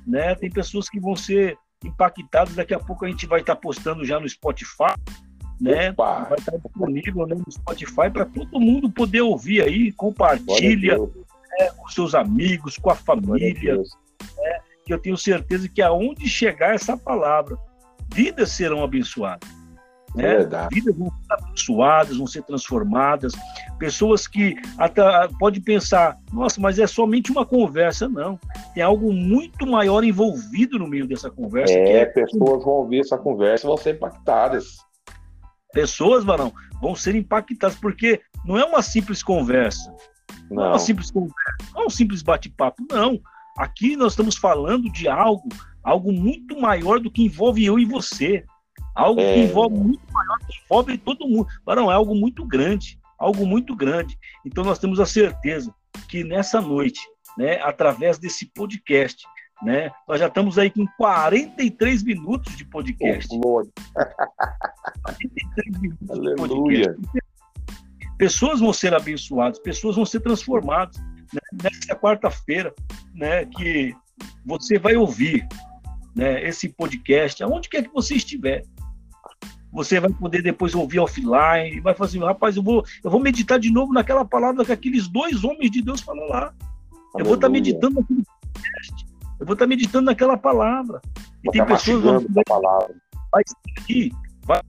[0.07, 0.33] Né?
[0.35, 2.55] Tem pessoas que vão ser impactadas.
[2.55, 4.95] Daqui a pouco a gente vai estar postando já no Spotify.
[5.59, 5.91] Né?
[5.91, 6.23] Opa.
[6.29, 9.91] Vai estar disponível né, no Spotify para todo mundo poder ouvir aí.
[9.91, 13.77] Compartilha né, com seus amigos, com a família.
[13.77, 14.59] Né?
[14.85, 17.57] Que eu tenho certeza que aonde chegar essa palavra,
[18.13, 19.60] vidas serão abençoadas.
[20.15, 20.39] Né?
[20.71, 23.33] Vidas vão ser abençoadas, vão ser transformadas.
[23.79, 25.01] Pessoas que até
[25.39, 28.09] pode pensar, nossa, mas é somente uma conversa.
[28.09, 28.39] Não,
[28.73, 31.73] tem algo muito maior envolvido no meio dessa conversa.
[31.73, 32.05] É, é...
[32.05, 34.77] pessoas vão ouvir essa conversa e vão ser impactadas.
[35.73, 36.51] Pessoas, Varão,
[36.81, 39.89] vão ser impactadas, porque não é uma simples conversa.
[40.49, 43.19] Não, não é uma simples conversa, não é um simples bate-papo, não.
[43.57, 45.47] Aqui nós estamos falando de algo,
[45.83, 48.43] algo muito maior do que envolve eu e você.
[49.01, 49.33] Algo é...
[49.33, 51.47] que envolve muito maior, que envolve todo mundo.
[51.67, 54.17] Não, é algo muito grande, algo muito grande.
[54.45, 55.73] Então nós temos a certeza
[56.07, 57.01] que nessa noite,
[57.37, 59.25] né, através desse podcast,
[59.63, 63.27] né, nós já estamos aí com 43 minutos de podcast.
[63.33, 63.63] Oh,
[65.03, 66.89] 43 minutos Aleluia.
[66.89, 67.21] de podcast.
[68.17, 70.95] Pessoas vão ser abençoadas, pessoas vão ser transformadas.
[71.33, 71.39] Né?
[71.63, 72.71] Nessa quarta-feira,
[73.15, 73.95] né, que
[74.45, 75.47] você vai ouvir
[76.15, 78.63] né, esse podcast, aonde quer que você estiver
[79.71, 83.57] você vai poder depois ouvir offline, vai fazer, assim, rapaz, eu vou, eu vou meditar
[83.57, 86.37] de novo naquela palavra que aqueles dois homens de Deus falaram lá.
[86.37, 87.19] Aleluia.
[87.19, 89.05] Eu vou estar meditando naquele podcast,
[89.39, 91.01] eu vou estar meditando naquela palavra.
[91.41, 92.95] E vou tem pessoas que palavra.
[93.31, 93.43] vai
[93.77, 94.11] aqui,
[94.43, 94.61] vai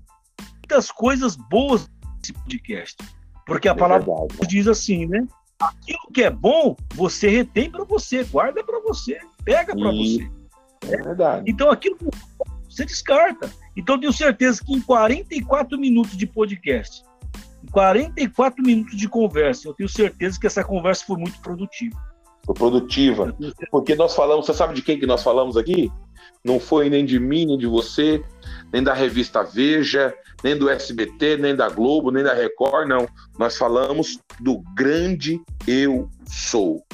[0.72, 2.96] muitas coisas boas nesse podcast.
[3.44, 5.26] Porque a é palavra verdade, diz assim, né?
[5.60, 10.30] Aquilo que é bom, você retém para você, guarda para você, pega para você.
[10.82, 11.50] É verdade.
[11.50, 12.06] Então aquilo que
[12.68, 13.50] você descarta.
[13.76, 17.02] Então, tenho certeza que em 44 minutos de podcast,
[17.62, 21.96] em 44 minutos de conversa, eu tenho certeza que essa conversa foi muito produtiva.
[22.44, 23.34] foi produtiva.
[23.70, 25.90] Porque nós falamos, você sabe de quem que nós falamos aqui?
[26.44, 28.22] Não foi nem de mim, nem de você,
[28.72, 30.12] nem da revista Veja,
[30.42, 33.08] nem do SBT, nem da Globo, nem da Record, não.
[33.38, 36.84] Nós falamos do grande eu sou.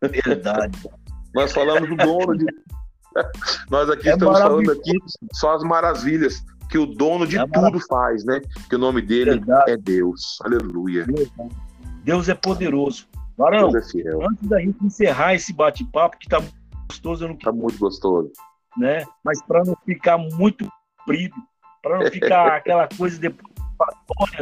[0.00, 0.78] Verdade.
[1.34, 2.46] Nós falamos do dono de.
[3.70, 4.92] Nós aqui é estamos falando aqui
[5.32, 8.40] só as maravilhas que o dono de é tudo faz, né?
[8.68, 9.70] Que o nome dele Verdade.
[9.70, 10.38] é Deus.
[10.42, 11.06] Aleluia.
[12.02, 13.06] Deus é poderoso.
[13.36, 16.40] Barão, é antes da gente encerrar esse bate-papo, que tá
[16.88, 18.30] gostoso, eu não Tá muito gostoso.
[18.76, 19.04] Né?
[19.24, 21.34] Mas para não ficar muito comprido,
[21.82, 23.53] para não ficar aquela coisa depois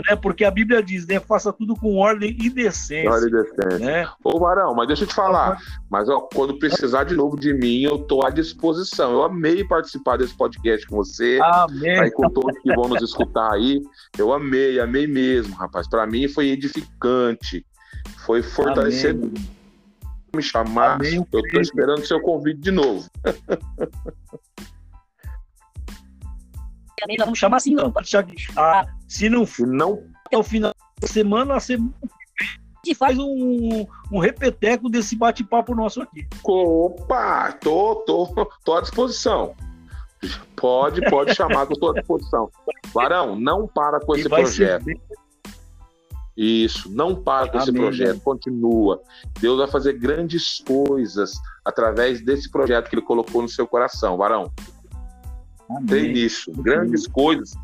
[0.09, 0.17] né?
[0.17, 1.21] Porque a Bíblia diz, né?
[1.21, 3.11] Faça tudo com ordem e decência.
[3.11, 3.79] Ordem e decência.
[3.79, 4.09] Né?
[4.25, 5.59] Ô, Varão, mas deixa eu te falar.
[5.91, 9.13] Mas ó, quando precisar de novo de mim, eu tô à disposição.
[9.13, 11.39] Eu amei participar desse podcast com você.
[11.43, 11.99] Amém.
[11.99, 13.81] Aí com todos que vão nos escutar aí.
[14.19, 15.89] Eu amei, amei mesmo, rapaz.
[15.89, 17.65] Para mim foi edificante.
[18.25, 19.31] Foi fortalecedor.
[20.35, 20.95] Me chamar.
[20.95, 21.27] Amém.
[21.33, 23.09] Eu tô esperando seu convite de novo.
[27.03, 27.93] também nós vamos chamar assim, não.
[28.57, 30.03] Ah, se não for não...
[30.27, 31.93] até o final da semana, a semana
[32.85, 36.27] gente faz um, um repeteco desse bate-papo nosso aqui.
[36.43, 39.55] Opa, tô, tô, tô à disposição.
[40.57, 42.51] Pode, pode chamar que eu tô à disposição.
[42.93, 44.87] Varão, não para com esse projeto.
[46.37, 49.01] Isso, não para com Amém, esse projeto, continua.
[49.39, 51.33] Deus vai fazer grandes coisas
[51.65, 54.51] através desse projeto que ele colocou no seu coração, Varão.
[55.71, 55.87] Amém.
[55.87, 56.51] Tem isso.
[56.53, 57.55] Grandes coisas,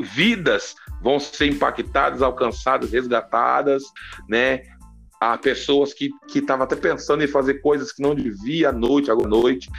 [0.00, 3.82] vidas vão ser impactadas, alcançadas, resgatadas,
[4.28, 4.62] né?
[5.20, 9.14] Há pessoas que estavam até pensando em fazer coisas que não devia à noite, à
[9.14, 9.70] noite,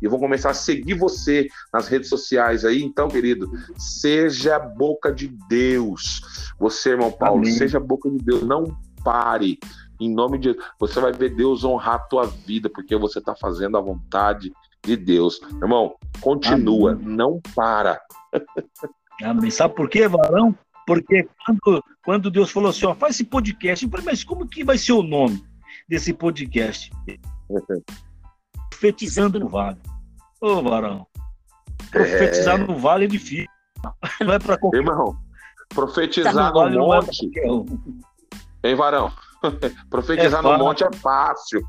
[0.00, 2.82] e vão começar a seguir você nas redes sociais aí.
[2.82, 6.52] Então, querido, seja a boca de Deus.
[6.58, 7.52] Você, irmão Paulo, Amém.
[7.52, 8.42] seja a boca de Deus.
[8.42, 8.64] Não
[9.04, 9.58] pare.
[10.00, 13.76] Em nome de você vai ver Deus honrar a tua vida, porque você está fazendo
[13.76, 14.52] a vontade
[14.84, 15.40] de Deus.
[15.60, 17.04] Irmão, continua, Amém.
[17.06, 18.00] não para.
[19.22, 19.50] Amém.
[19.50, 20.56] Sabe por quê, Varão?
[20.86, 24.64] Porque quando, quando Deus falou assim, ó, faz esse podcast, eu falei, mas como que
[24.64, 25.44] vai ser o nome
[25.88, 26.90] desse podcast?
[28.70, 29.78] Profetizando no Vale.
[30.40, 31.06] Ô, Varão,
[31.90, 32.64] profetizar é...
[32.64, 33.46] no Vale é difícil.
[34.20, 35.16] Não é para qualquer Irmão,
[35.68, 37.30] profetizar no, vale no é monte...
[38.62, 39.12] É hein, Varão?
[39.90, 41.60] profetizar é no monte é fácil.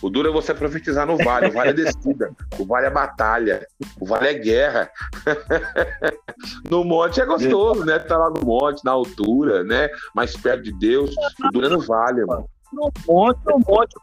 [0.00, 1.48] O duro é você profetizar no vale.
[1.48, 3.66] O vale é descida, o vale é batalha,
[4.00, 4.90] o vale é guerra.
[6.70, 7.98] no monte é gostoso, né?
[7.98, 9.88] Tá lá no monte, na altura, né?
[10.14, 11.14] Mais perto de Deus.
[11.44, 12.48] O duro é no vale, mano.
[12.72, 13.94] No monte, no monte.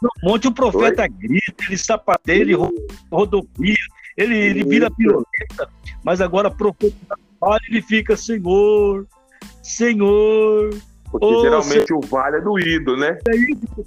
[0.00, 1.08] No monte o profeta Oi?
[1.08, 2.54] grita, ele sapateia, ele
[3.10, 3.74] rodovia,
[4.16, 5.68] ele, ele vira violenta.
[6.04, 9.06] Mas agora profetizar no vale, ele fica, Senhor,
[9.62, 10.70] Senhor.
[11.10, 13.18] Porque oh, geralmente o vale é doído, né?
[13.28, 13.86] É isso.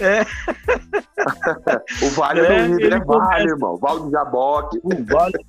[0.00, 0.22] É.
[2.04, 3.76] o Vale é, do Rio é Vale, irmão.
[3.76, 4.80] Vale de Jaboque.
[4.82, 5.46] O Vale.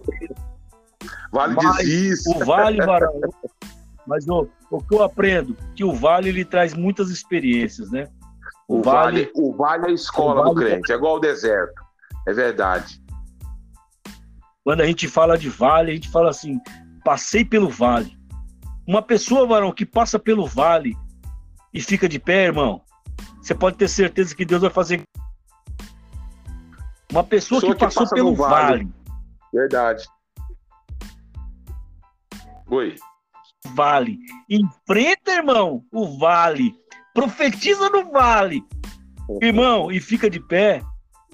[1.31, 2.25] vale de Cis.
[2.27, 3.19] O Vale, Varão.
[4.05, 5.55] Mas o, o que eu aprendo?
[5.75, 8.07] Que o Vale ele traz muitas experiências, né?
[8.67, 11.19] O, o vale, vale, o vale é a escola vale do crente, é igual ao
[11.19, 11.81] deserto.
[12.27, 13.01] É verdade.
[14.63, 16.59] Quando a gente fala de vale, a gente fala assim:
[17.03, 18.17] passei pelo vale.
[18.87, 20.95] Uma pessoa, varão, que passa pelo vale
[21.73, 22.81] e fica de pé, irmão,
[23.41, 25.03] você pode ter certeza que Deus vai fazer.
[27.11, 28.53] Uma pessoa, pessoa que, que, passou pelo vale.
[28.53, 28.89] vale.
[29.53, 30.05] Verdade.
[32.67, 32.95] Oi.
[33.75, 34.17] Vale.
[34.49, 36.73] Enfrenta, irmão, o vale.
[37.13, 38.63] Profetiza no vale.
[39.41, 40.81] Irmão, e fica de pé.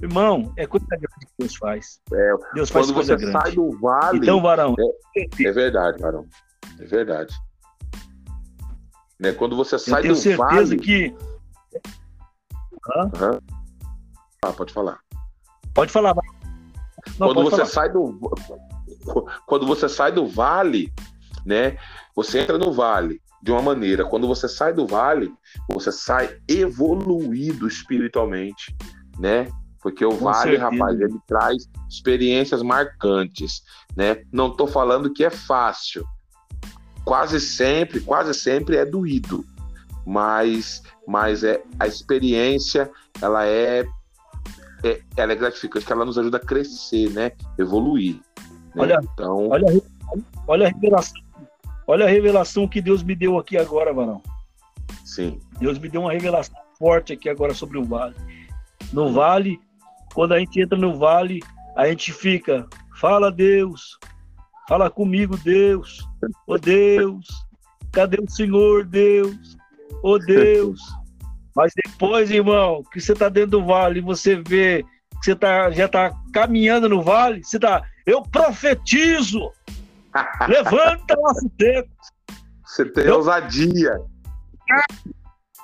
[0.01, 2.01] Irmão, é coisa grande que Deus faz.
[2.13, 3.31] É, Deus faz coisa grande.
[3.31, 4.17] Quando você sai do vale.
[4.17, 4.75] Então, varão.
[5.15, 6.25] É, é verdade, varão.
[6.79, 7.35] É verdade.
[9.19, 9.31] Né?
[9.33, 10.19] Quando você sai do vale.
[10.19, 11.15] Eu tenho certeza vale, que
[11.74, 13.39] Uhum.
[14.43, 14.99] Ah, pode falar.
[15.74, 16.15] Pode falar.
[17.17, 17.65] Não, quando pode você falar.
[17.65, 18.20] sai do
[19.45, 20.93] quando você sai do vale,
[21.45, 21.78] né?
[22.15, 24.05] Você entra no vale de uma maneira.
[24.05, 25.34] Quando você sai do vale,
[25.72, 28.76] você sai evoluído espiritualmente,
[29.17, 29.47] né?
[29.82, 30.70] Porque o Com vale, certeza.
[30.70, 33.63] rapaz, ele traz experiências marcantes,
[33.95, 34.24] né?
[34.32, 36.05] Não tô falando que é fácil.
[37.05, 39.45] Quase sempre, quase sempre é doído,
[40.06, 42.89] mas mas é a experiência
[43.22, 43.86] ela é,
[44.84, 47.32] é ela é gratificante, que ela nos ajuda a crescer, né?
[47.58, 48.16] Evoluir.
[48.76, 48.84] Né?
[48.84, 49.66] Olha, então, olha,
[50.47, 51.22] olha a revelação,
[51.88, 54.22] olha a revelação que Deus me deu aqui agora, Varão.
[55.04, 55.39] Sim.
[55.60, 58.16] Deus me deu uma revelação forte aqui agora sobre o vale.
[58.93, 59.60] No vale,
[60.14, 61.41] quando a gente entra no vale,
[61.76, 64.00] a gente fica, fala Deus,
[64.68, 66.08] fala comigo, Deus,
[66.47, 67.28] oh Deus,
[67.91, 69.58] cadê o Senhor, Deus?
[70.03, 70.79] Oh Deus!
[71.55, 74.85] Mas depois, irmão, que você está dentro do vale e você vê
[75.21, 79.51] que você tá, já está caminhando no vale, você está, eu profetizo!
[80.47, 81.89] Levanta nosso tempo!
[82.65, 83.99] Você tem eu, ousadia!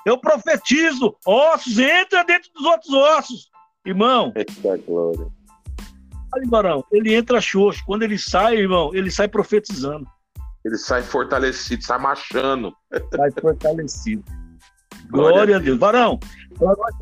[0.04, 1.16] Eu profetizo!
[1.24, 3.50] Ossos, entra dentro dos outros ossos!
[3.84, 4.32] Irmão!
[4.36, 5.26] Eita glória!
[6.34, 7.82] Olha, Barão, ele entra xoxo.
[7.86, 10.06] Quando ele sai, irmão, ele sai profetizando.
[10.66, 12.74] Ele sai fortalecido, sai marchando.
[13.14, 14.24] Sai fortalecido.
[15.08, 15.78] Glória, a Deus.
[15.78, 16.18] Barão,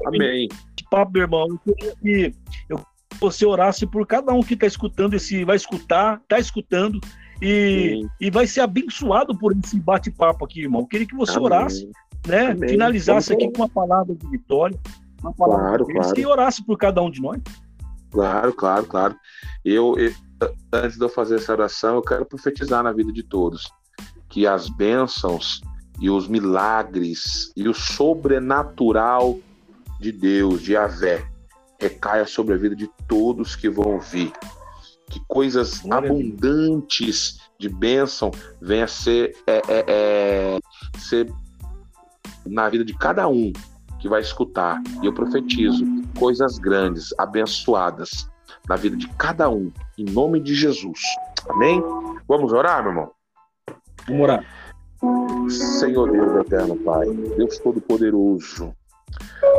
[0.07, 0.49] Amém.
[0.91, 2.35] Papo, meu irmão, eu queria que
[2.69, 2.81] eu,
[3.19, 7.01] você orasse por cada um que está escutando esse, vai escutar, está escutando
[7.41, 10.83] e, e vai ser abençoado por esse bate-papo aqui, irmão.
[10.83, 11.45] Eu queria que você Amém.
[11.45, 11.91] orasse,
[12.29, 12.49] né?
[12.49, 12.69] Amém.
[12.69, 14.79] Finalizasse aqui com uma palavra de vitória,
[15.23, 16.21] uma palavra claro, de claro.
[16.21, 17.41] e orasse por cada um de nós.
[18.11, 19.17] Claro, claro, claro.
[19.65, 20.13] Eu, eu,
[20.73, 23.71] antes de eu fazer essa oração, eu quero profetizar na vida de todos
[24.29, 25.61] que as bênçãos
[26.01, 29.39] e os milagres e o sobrenatural
[30.01, 31.25] de Deus, de Avé,
[31.81, 34.33] recaia sobre a vida de todos que vão ouvir.
[35.09, 38.31] Que coisas Glória abundantes de bênção
[38.61, 40.61] venham a ser, é, é, é,
[40.99, 41.33] ser
[42.45, 43.53] na vida de cada um
[44.01, 44.83] que vai escutar.
[45.03, 45.85] E eu profetizo
[46.19, 48.29] coisas grandes, abençoadas
[48.69, 51.01] na vida de cada um, em nome de Jesus.
[51.49, 51.83] Amém?
[52.27, 53.11] Vamos orar, meu irmão?
[54.07, 54.45] Vamos orar.
[55.79, 57.07] Senhor Deus eterno, Pai,
[57.37, 58.75] Deus Todo-Poderoso,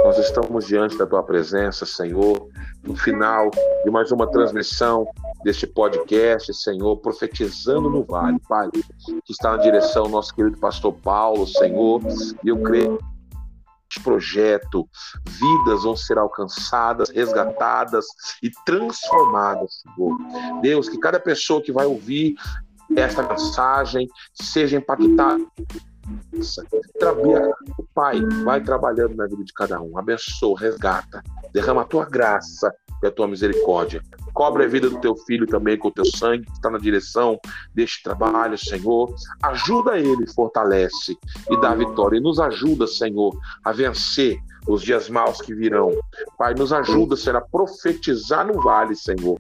[0.03, 2.47] nós estamos diante da Tua presença, Senhor,
[2.84, 3.49] no final
[3.84, 5.08] de mais uma transmissão
[5.43, 10.93] deste podcast, Senhor, profetizando no vale, Pai, que está na direção do nosso querido pastor
[10.93, 12.01] Paulo, Senhor,
[12.43, 12.99] e eu creio
[14.04, 14.88] projeto,
[15.26, 18.06] vidas vão ser alcançadas, resgatadas
[18.42, 20.18] e transformadas, Senhor.
[20.62, 22.36] Deus, que cada pessoa que vai ouvir
[22.96, 25.44] esta mensagem seja impactada.
[27.94, 32.74] Pai, vai trabalhando na vida de cada um, abençoa, resgata, derrama a tua graça
[33.04, 34.02] e a tua misericórdia.
[34.34, 37.39] Cobre a vida do teu filho também com o teu sangue, que está na direção
[37.74, 39.14] deste trabalho, Senhor.
[39.43, 41.18] Ajuda ele, fortalece
[41.50, 42.18] e dá vitória.
[42.18, 44.38] E nos ajuda, Senhor, a vencer
[44.68, 45.91] os dias maus que virão.
[46.38, 49.38] Pai, nos ajuda, a profetizar no vale, Senhor